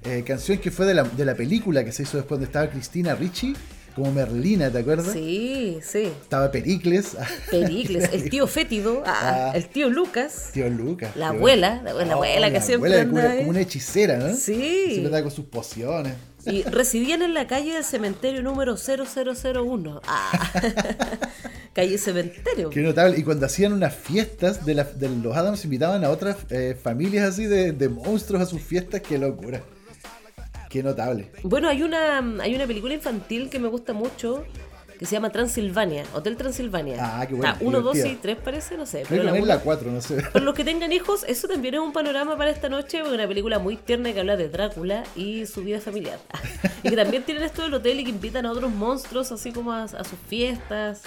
eh, 0.05 0.25
canción 0.27 0.59
que 0.59 0.71
fue 0.71 0.85
de 0.87 0.95
la, 0.95 1.05
de 1.05 1.25
la 1.25 1.35
película 1.35 1.85
que 1.85 1.93
se 1.93 2.03
hizo 2.03 2.17
después 2.17 2.39
donde 2.41 2.47
estaba 2.47 2.69
Cristina 2.69 3.15
Ricci 3.15 3.55
como 3.95 4.11
Merlina, 4.11 4.71
¿te 4.71 4.79
acuerdas? 4.79 5.13
Sí, 5.13 5.79
sí. 5.83 6.05
Estaba 6.05 6.51
Pericles. 6.51 7.15
Pericles, 7.51 8.09
el 8.15 8.31
tío 8.31 8.47
fétido, 8.47 9.03
ah, 9.07 9.51
Ah. 9.51 9.53
el 9.55 9.69
tío 9.69 9.91
Lucas, 9.91 10.49
Tío 10.55 10.69
Lucas. 10.71 11.15
la 11.15 11.29
tío- 11.29 11.37
abuela, 11.39 11.83
la, 11.85 11.93
la 11.93 12.05
Oh, 12.17 12.23
abuela 12.25 12.47
que 12.49 12.55
la 12.55 12.63
siempre 12.63 13.01
abuela 13.01 13.13
una- 13.13 13.31
ahí. 13.33 13.39
como 13.41 13.51
una 13.51 13.61
hechicera, 13.61 14.17
¿no? 14.17 14.35
Sí. 14.35 14.55
Siempre 14.87 15.07
andaba 15.07 15.23
con 15.25 15.31
sus 15.31 15.45
pociones. 15.45 16.15
Y 16.47 16.63
residían 16.65 17.23
en 17.23 17.35
la 17.35 17.47
calle 17.47 17.75
del 17.75 17.85
cementerio 17.85 18.43
número 18.43 18.77
0001. 18.77 20.01
Ah. 20.07 20.51
calle 21.73 21.99
cementerio. 21.99 22.71
Qué 22.71 22.81
notable. 22.81 23.19
Y 23.19 23.23
cuando 23.23 23.47
hacían 23.47 23.73
unas 23.73 23.95
fiestas 23.95 24.65
de, 24.65 24.75
la- 24.75 24.85
de 24.85 25.09
los 25.09 25.37
Adams, 25.37 25.65
invitaban 25.65 26.05
a 26.05 26.11
otras 26.11 26.37
eh, 26.51 26.77
familias 26.81 27.29
así 27.29 27.47
de, 27.47 27.73
de 27.73 27.89
monstruos 27.89 28.43
a 28.43 28.47
sus 28.47 28.61
fiestas. 28.61 29.01
Qué 29.03 29.19
locura. 29.19 29.63
Qué 30.69 30.83
notable. 30.83 31.31
Bueno, 31.43 31.69
hay 31.69 31.83
una, 31.83 32.19
hay 32.43 32.55
una 32.55 32.67
película 32.67 32.95
infantil 32.95 33.51
que 33.51 33.59
me 33.59 33.69
gusta 33.69 33.93
mucho 33.93 34.45
que 35.03 35.07
se 35.09 35.17
llama 35.17 35.31
Transilvania, 35.31 36.05
Hotel 36.15 36.37
Transilvania. 36.37 36.97
Ah, 37.01 37.27
qué 37.27 37.35
buena, 37.35 37.53
Ah, 37.53 37.57
uno, 37.61 37.81
dos 37.81 37.95
y 37.97 37.99
divertida. 37.99 38.23
tres 38.23 38.39
parece, 38.45 38.77
no 38.77 38.87
sé. 38.87 39.03
Creo 39.03 39.23
Pero 39.23 39.35
que 39.35 39.41
la 39.41 39.57
la 39.57 39.61
4, 39.61 39.91
no 39.91 40.01
sé. 40.01 40.23
Para 40.33 40.45
los 40.45 40.55
que 40.55 40.65
tengan 40.65 40.93
hijos, 40.93 41.25
eso 41.27 41.49
también 41.49 41.75
es 41.75 41.81
un 41.81 41.93
panorama 41.93 42.37
para 42.39 42.51
esta 42.51 42.69
noche, 42.69 43.01
porque 43.01 43.15
una 43.17 43.27
película 43.27 43.59
muy 43.59 43.77
tierna 43.77 44.13
que 44.13 44.21
habla 44.21 44.37
de 44.37 44.49
Drácula 44.49 45.03
y 45.17 45.45
su 45.47 45.63
vida 45.65 45.81
familiar. 45.81 46.19
y 46.85 46.91
que 46.91 46.97
también 46.97 47.25
tienen 47.25 47.43
esto 47.43 47.63
del 47.63 47.75
hotel 47.75 47.99
y 47.99 48.05
que 48.05 48.11
invitan 48.11 48.47
a 48.47 48.53
otros 48.53 48.71
monstruos 48.71 49.33
así 49.33 49.51
como 49.51 49.73
a, 49.73 49.83
a 49.83 50.05
sus 50.05 50.19
fiestas. 50.29 51.03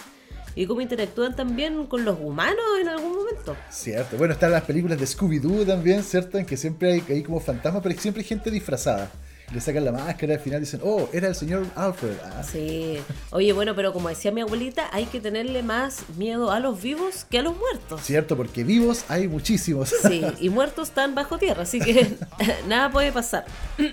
Y 0.57 0.65
cómo 0.67 0.81
interactúan 0.81 1.35
también 1.35 1.85
con 1.85 2.03
los 2.05 2.17
humanos 2.19 2.63
en 2.81 2.87
algún 2.89 3.15
momento. 3.15 3.55
Cierto. 3.69 4.17
Bueno, 4.17 4.33
están 4.33 4.51
las 4.51 4.63
películas 4.63 4.99
de 4.99 5.05
Scooby-Doo 5.05 5.65
también, 5.65 6.03
¿cierto? 6.03 6.37
En 6.37 6.45
que 6.45 6.57
siempre 6.57 6.93
hay, 6.93 7.03
hay 7.09 7.23
como 7.23 7.39
fantasmas, 7.39 7.81
pero 7.83 7.99
siempre 7.99 8.23
hay 8.23 8.27
gente 8.27 8.51
disfrazada. 8.51 9.09
Le 9.53 9.61
sacan 9.61 9.85
la 9.85 9.91
máscara 9.91 10.33
al 10.33 10.39
final 10.39 10.59
dicen, 10.59 10.79
oh, 10.83 11.07
era 11.13 11.27
el 11.27 11.35
señor 11.35 11.65
Alfred. 11.75 12.15
Ah, 12.23 12.43
Sí. 12.43 12.97
Oye, 13.31 13.53
bueno, 13.53 13.75
pero 13.75 13.93
como 13.93 14.09
decía 14.09 14.31
mi 14.31 14.41
abuelita, 14.41 14.89
hay 14.91 15.05
que 15.05 15.19
tenerle 15.21 15.61
más 15.61 15.99
miedo 16.17 16.51
a 16.51 16.59
los 16.59 16.81
vivos 16.81 17.25
que 17.29 17.39
a 17.39 17.41
los 17.43 17.55
muertos. 17.55 18.01
Cierto, 18.01 18.35
porque 18.35 18.63
vivos 18.63 19.05
hay 19.07 19.27
muchísimos. 19.27 19.93
Sí, 20.07 20.23
y 20.39 20.49
muertos 20.49 20.89
están 20.89 21.13
bajo 21.13 21.37
tierra, 21.37 21.63
así 21.63 21.79
que 21.79 22.15
nada 22.67 22.91
puede 22.91 23.11
pasar. 23.11 23.45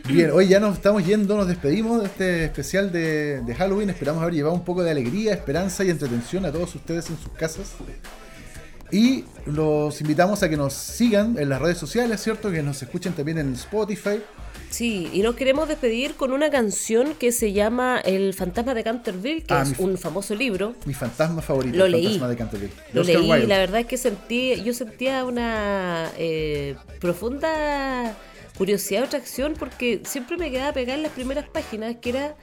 Bien, 0.08 0.30
hoy 0.30 0.48
ya 0.48 0.58
nos 0.58 0.76
estamos 0.76 1.04
yendo, 1.04 1.36
nos 1.36 1.46
despedimos 1.48 2.00
de 2.00 2.06
este 2.06 2.44
especial 2.44 2.90
de, 2.90 3.42
de 3.42 3.54
Halloween. 3.54 3.90
Esperamos 3.90 4.22
haber 4.22 4.34
llevado 4.34 4.54
un 4.54 4.64
poco 4.64 4.82
de 4.82 4.90
alegría, 4.90 5.34
esperanza 5.34 5.84
y 5.84 5.90
entretención 5.90 6.46
a 6.46 6.52
todos 6.52 6.74
ustedes 6.74 7.10
en 7.10 7.18
sus 7.18 7.30
casas. 7.32 7.72
Y 8.90 9.24
los 9.46 10.00
invitamos 10.02 10.42
a 10.42 10.50
que 10.50 10.56
nos 10.56 10.74
sigan 10.74 11.38
en 11.38 11.48
las 11.48 11.60
redes 11.60 11.78
sociales, 11.78 12.22
¿cierto? 12.22 12.50
Que 12.50 12.62
nos 12.62 12.82
escuchen 12.82 13.14
también 13.14 13.38
en 13.38 13.54
Spotify. 13.54 14.20
Sí, 14.72 15.10
y 15.12 15.20
nos 15.20 15.34
queremos 15.36 15.68
despedir 15.68 16.14
con 16.14 16.32
una 16.32 16.48
canción 16.50 17.12
que 17.14 17.30
se 17.30 17.52
llama 17.52 18.00
El 18.02 18.32
fantasma 18.32 18.72
de 18.72 18.82
Canterville, 18.82 19.42
que 19.42 19.52
Ah, 19.52 19.62
es 19.70 19.78
un 19.78 19.98
famoso 19.98 20.34
libro. 20.34 20.74
Mi 20.86 20.94
fantasma 20.94 21.42
favorito, 21.42 21.76
Lo 21.76 21.84
el 21.84 21.92
leí. 21.92 22.04
fantasma 22.04 22.28
de 22.28 22.36
Canterville. 22.36 22.72
Lo 22.94 23.02
leí, 23.02 23.16
Wilde. 23.30 23.46
la 23.48 23.58
verdad 23.58 23.80
es 23.80 23.86
que 23.86 23.98
sentí, 23.98 24.62
yo 24.64 24.72
sentía 24.72 25.24
una 25.26 26.10
eh, 26.16 26.74
profunda 27.00 28.16
curiosidad 28.56 29.02
o 29.02 29.04
atracción 29.06 29.54
porque 29.58 30.00
siempre 30.06 30.38
me 30.38 30.50
quedaba 30.50 30.72
pegada 30.72 30.96
en 30.96 31.02
las 31.02 31.12
primeras 31.12 31.46
páginas, 31.48 31.96
que 32.00 32.08
era 32.10 32.34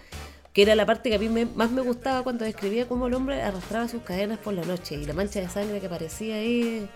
que 0.54 0.64
era 0.64 0.74
la 0.76 0.86
parte 0.86 1.10
que 1.10 1.16
a 1.16 1.20
mí 1.20 1.30
me- 1.30 1.46
más 1.46 1.70
me 1.72 1.82
gustaba 1.82 2.24
cuando 2.24 2.44
describía 2.44 2.88
cómo 2.88 3.06
el 3.08 3.14
hombre 3.14 3.42
arrastraba 3.42 3.88
sus 3.88 4.02
cadenas 4.02 4.40
por 4.40 4.54
la 4.56 4.64
noche 4.66 4.96
y 4.96 5.06
la 5.06 5.14
mancha 5.14 5.40
de 5.40 5.48
sangre 5.50 5.80
que 5.80 5.86
aparecía 5.86 6.36
ahí 6.36 6.88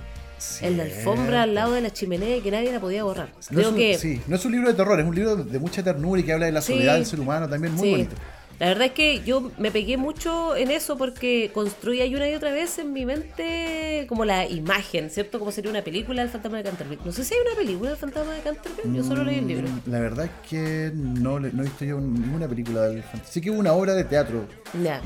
en 0.62 0.78
la 0.78 0.84
alfombra 0.84 1.44
al 1.44 1.54
lado 1.56 1.74
de 1.74 1.82
la 1.82 1.91
chimenea 1.91 2.38
y 2.38 2.41
que 2.41 2.52
nadie 2.52 2.72
la 2.72 2.80
podía 2.80 3.04
borrar. 3.04 3.30
No 3.34 3.39
es, 3.39 3.48
Creo 3.50 3.70
un, 3.70 3.76
que 3.76 3.98
sí, 3.98 4.22
no 4.28 4.36
es 4.36 4.46
un 4.46 4.52
libro 4.52 4.68
de 4.70 4.74
terror, 4.76 5.00
es 5.00 5.06
un 5.06 5.16
libro 5.16 5.36
de 5.36 5.60
mucha 5.60 5.84
ternura 5.84 6.22
y 6.22 6.24
que 6.24 6.34
habla 6.34 6.46
de 6.48 6.52
la 6.52 6.62
Sí. 6.62 6.74
soledad 6.74 6.96
del 6.96 7.06
ser 7.06 7.20
humano 7.20 7.48
también, 7.50 7.74
muy 7.74 7.84
Sí. 7.88 7.91
bonito. 7.91 8.16
La 8.64 8.70
verdad 8.70 8.86
es 8.88 8.93
que 8.93 9.22
yo 9.26 9.51
me 9.57 9.72
pegué 9.72 9.97
mucho 9.97 10.55
en 10.55 10.72
eso 10.72 10.97
porque 10.97 11.51
construía 11.53 12.05
una 12.16 12.30
y 12.30 12.34
otra 12.34 12.53
vez 12.53 12.80
en 12.80 12.93
mi 12.93 13.05
mente 13.05 14.05
como 14.07 14.24
la 14.24 14.47
imagen, 14.47 15.09
¿cierto? 15.09 15.38
Como 15.38 15.51
sería 15.51 15.70
una 15.70 15.82
película 15.82 16.22
del 16.22 16.32
fantasma 16.32 16.59
de 16.59 16.64
Canterville. 16.64 17.01
No 17.03 17.11
sé 17.11 17.26
si 17.26 17.34
hay 17.34 17.41
una 17.45 17.57
película 17.57 17.89
del 17.89 17.99
fantasma 17.99 18.32
de 18.32 18.39
Canterville, 18.39 18.95
yo 18.97 19.03
solo 19.03 19.26
leí 19.26 19.39
el 19.39 19.47
libro. 19.49 19.68
Mm, 19.68 19.91
La 19.91 19.99
verdad 19.99 20.26
es 20.28 20.49
que 20.49 20.91
no, 20.95 21.41
no 21.41 21.61
he 21.61 21.66
visto 21.66 21.84
yo 21.84 21.99
ninguna 21.99 22.47
película 22.47 22.88
del 22.88 23.03
fantasma. 23.03 23.28
Sí 23.34 23.41
que 23.41 23.51
hubo 23.51 23.59
una 23.59 23.74
obra 23.74 23.95
de 23.95 24.05
teatro 24.05 24.45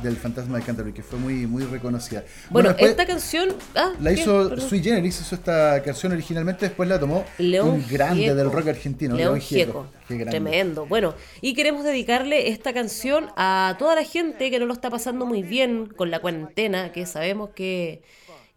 del 0.03 0.17
fantasma 0.17 0.59
de 0.59 0.63
Canterbury 0.63 0.93
que 0.93 1.01
fue 1.01 1.17
muy, 1.17 1.47
muy 1.47 1.63
reconocida. 1.63 2.23
Bueno, 2.51 2.69
después 2.69 2.91
esta 2.91 3.07
canción... 3.07 3.55
Ah, 3.73 3.91
la 3.99 4.11
hizo 4.11 4.49
Perdón. 4.49 4.69
Sui 4.69 4.83
Generis, 4.83 5.19
hizo 5.19 5.33
esta 5.33 5.81
canción 5.81 6.11
originalmente, 6.11 6.67
después 6.67 6.87
la 6.87 6.99
tomó 6.99 7.25
León 7.39 7.69
un 7.69 7.87
grande 7.89 8.21
Gieco. 8.21 8.35
del 8.35 8.51
rock 8.51 8.67
argentino, 8.67 9.15
León 9.15 9.29
León 9.33 9.41
Gieco. 9.41 9.87
Gieco. 10.07 10.29
Tremendo. 10.29 10.85
Bueno, 10.85 11.15
y 11.41 11.53
queremos 11.53 11.83
dedicarle 11.83 12.49
esta 12.49 12.71
canción 12.71 13.27
a 13.35 13.46
toda 13.77 13.95
la 13.95 14.03
gente 14.03 14.49
que 14.51 14.59
no 14.59 14.65
lo 14.65 14.73
está 14.73 14.89
pasando 14.89 15.25
muy 15.25 15.43
bien 15.43 15.87
con 15.87 16.11
la 16.11 16.19
cuarentena, 16.19 16.91
que 16.91 17.05
sabemos 17.05 17.51
que, 17.51 18.01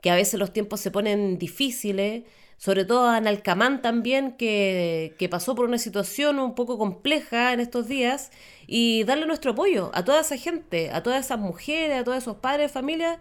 que 0.01 0.11
a 0.11 0.14
veces 0.14 0.38
los 0.38 0.53
tiempos 0.53 0.80
se 0.80 0.91
ponen 0.91 1.38
difíciles. 1.38 2.24
Sobre 2.57 2.84
todo 2.84 3.09
a 3.09 3.20
Nalcamán 3.20 3.80
también, 3.80 4.32
que, 4.32 5.14
que 5.18 5.30
pasó 5.30 5.55
por 5.55 5.64
una 5.64 5.78
situación 5.78 6.38
un 6.38 6.55
poco 6.55 6.76
compleja 6.76 7.55
en 7.55 7.61
estos 7.61 7.88
días. 7.88 8.30
Y 8.66 9.05
darle 9.05 9.26
nuestro 9.26 9.53
apoyo 9.53 9.91
a 9.95 10.05
toda 10.05 10.20
esa 10.20 10.36
gente, 10.36 10.91
a 10.91 11.03
todas 11.03 11.24
esas 11.24 11.38
mujeres, 11.38 12.01
a 12.01 12.05
todos 12.05 12.18
esos 12.18 12.36
padres 12.36 12.66
de 12.70 12.72
familia 12.72 13.18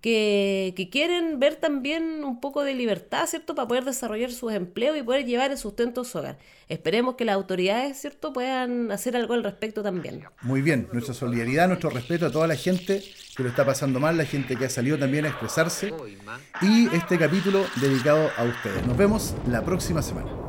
que, 0.00 0.74
que 0.76 0.90
quieren 0.90 1.40
ver 1.40 1.56
también 1.56 2.24
un 2.24 2.40
poco 2.40 2.62
de 2.62 2.74
libertad, 2.74 3.26
¿cierto? 3.26 3.54
Para 3.54 3.68
poder 3.68 3.84
desarrollar 3.84 4.30
sus 4.32 4.52
empleos 4.52 4.96
y 4.96 5.02
poder 5.02 5.24
llevar 5.26 5.50
el 5.50 5.58
sustento 5.58 6.02
a 6.02 6.04
su 6.04 6.18
hogar. 6.18 6.38
Esperemos 6.68 7.16
que 7.16 7.24
las 7.24 7.34
autoridades, 7.34 8.00
¿cierto?, 8.00 8.32
puedan 8.32 8.92
hacer 8.92 9.16
algo 9.16 9.34
al 9.34 9.42
respecto 9.42 9.82
también. 9.82 10.24
Muy 10.42 10.62
bien, 10.62 10.88
nuestra 10.92 11.14
solidaridad, 11.14 11.66
nuestro 11.68 11.90
respeto 11.90 12.26
a 12.26 12.30
toda 12.30 12.46
la 12.46 12.56
gente 12.56 13.02
que 13.36 13.42
lo 13.42 13.48
está 13.48 13.64
pasando 13.64 14.00
mal, 14.00 14.16
la 14.16 14.24
gente 14.24 14.56
que 14.56 14.66
ha 14.66 14.70
salido 14.70 14.98
también 14.98 15.24
a 15.24 15.28
expresarse. 15.28 15.92
Y 16.60 16.94
este 16.94 17.18
capítulo 17.18 17.64
dedicado 17.80 18.30
a 18.36 18.44
ustedes. 18.44 18.86
Nos 18.86 18.96
vemos 18.96 19.34
la 19.46 19.64
próxima 19.64 20.02
semana. 20.02 20.47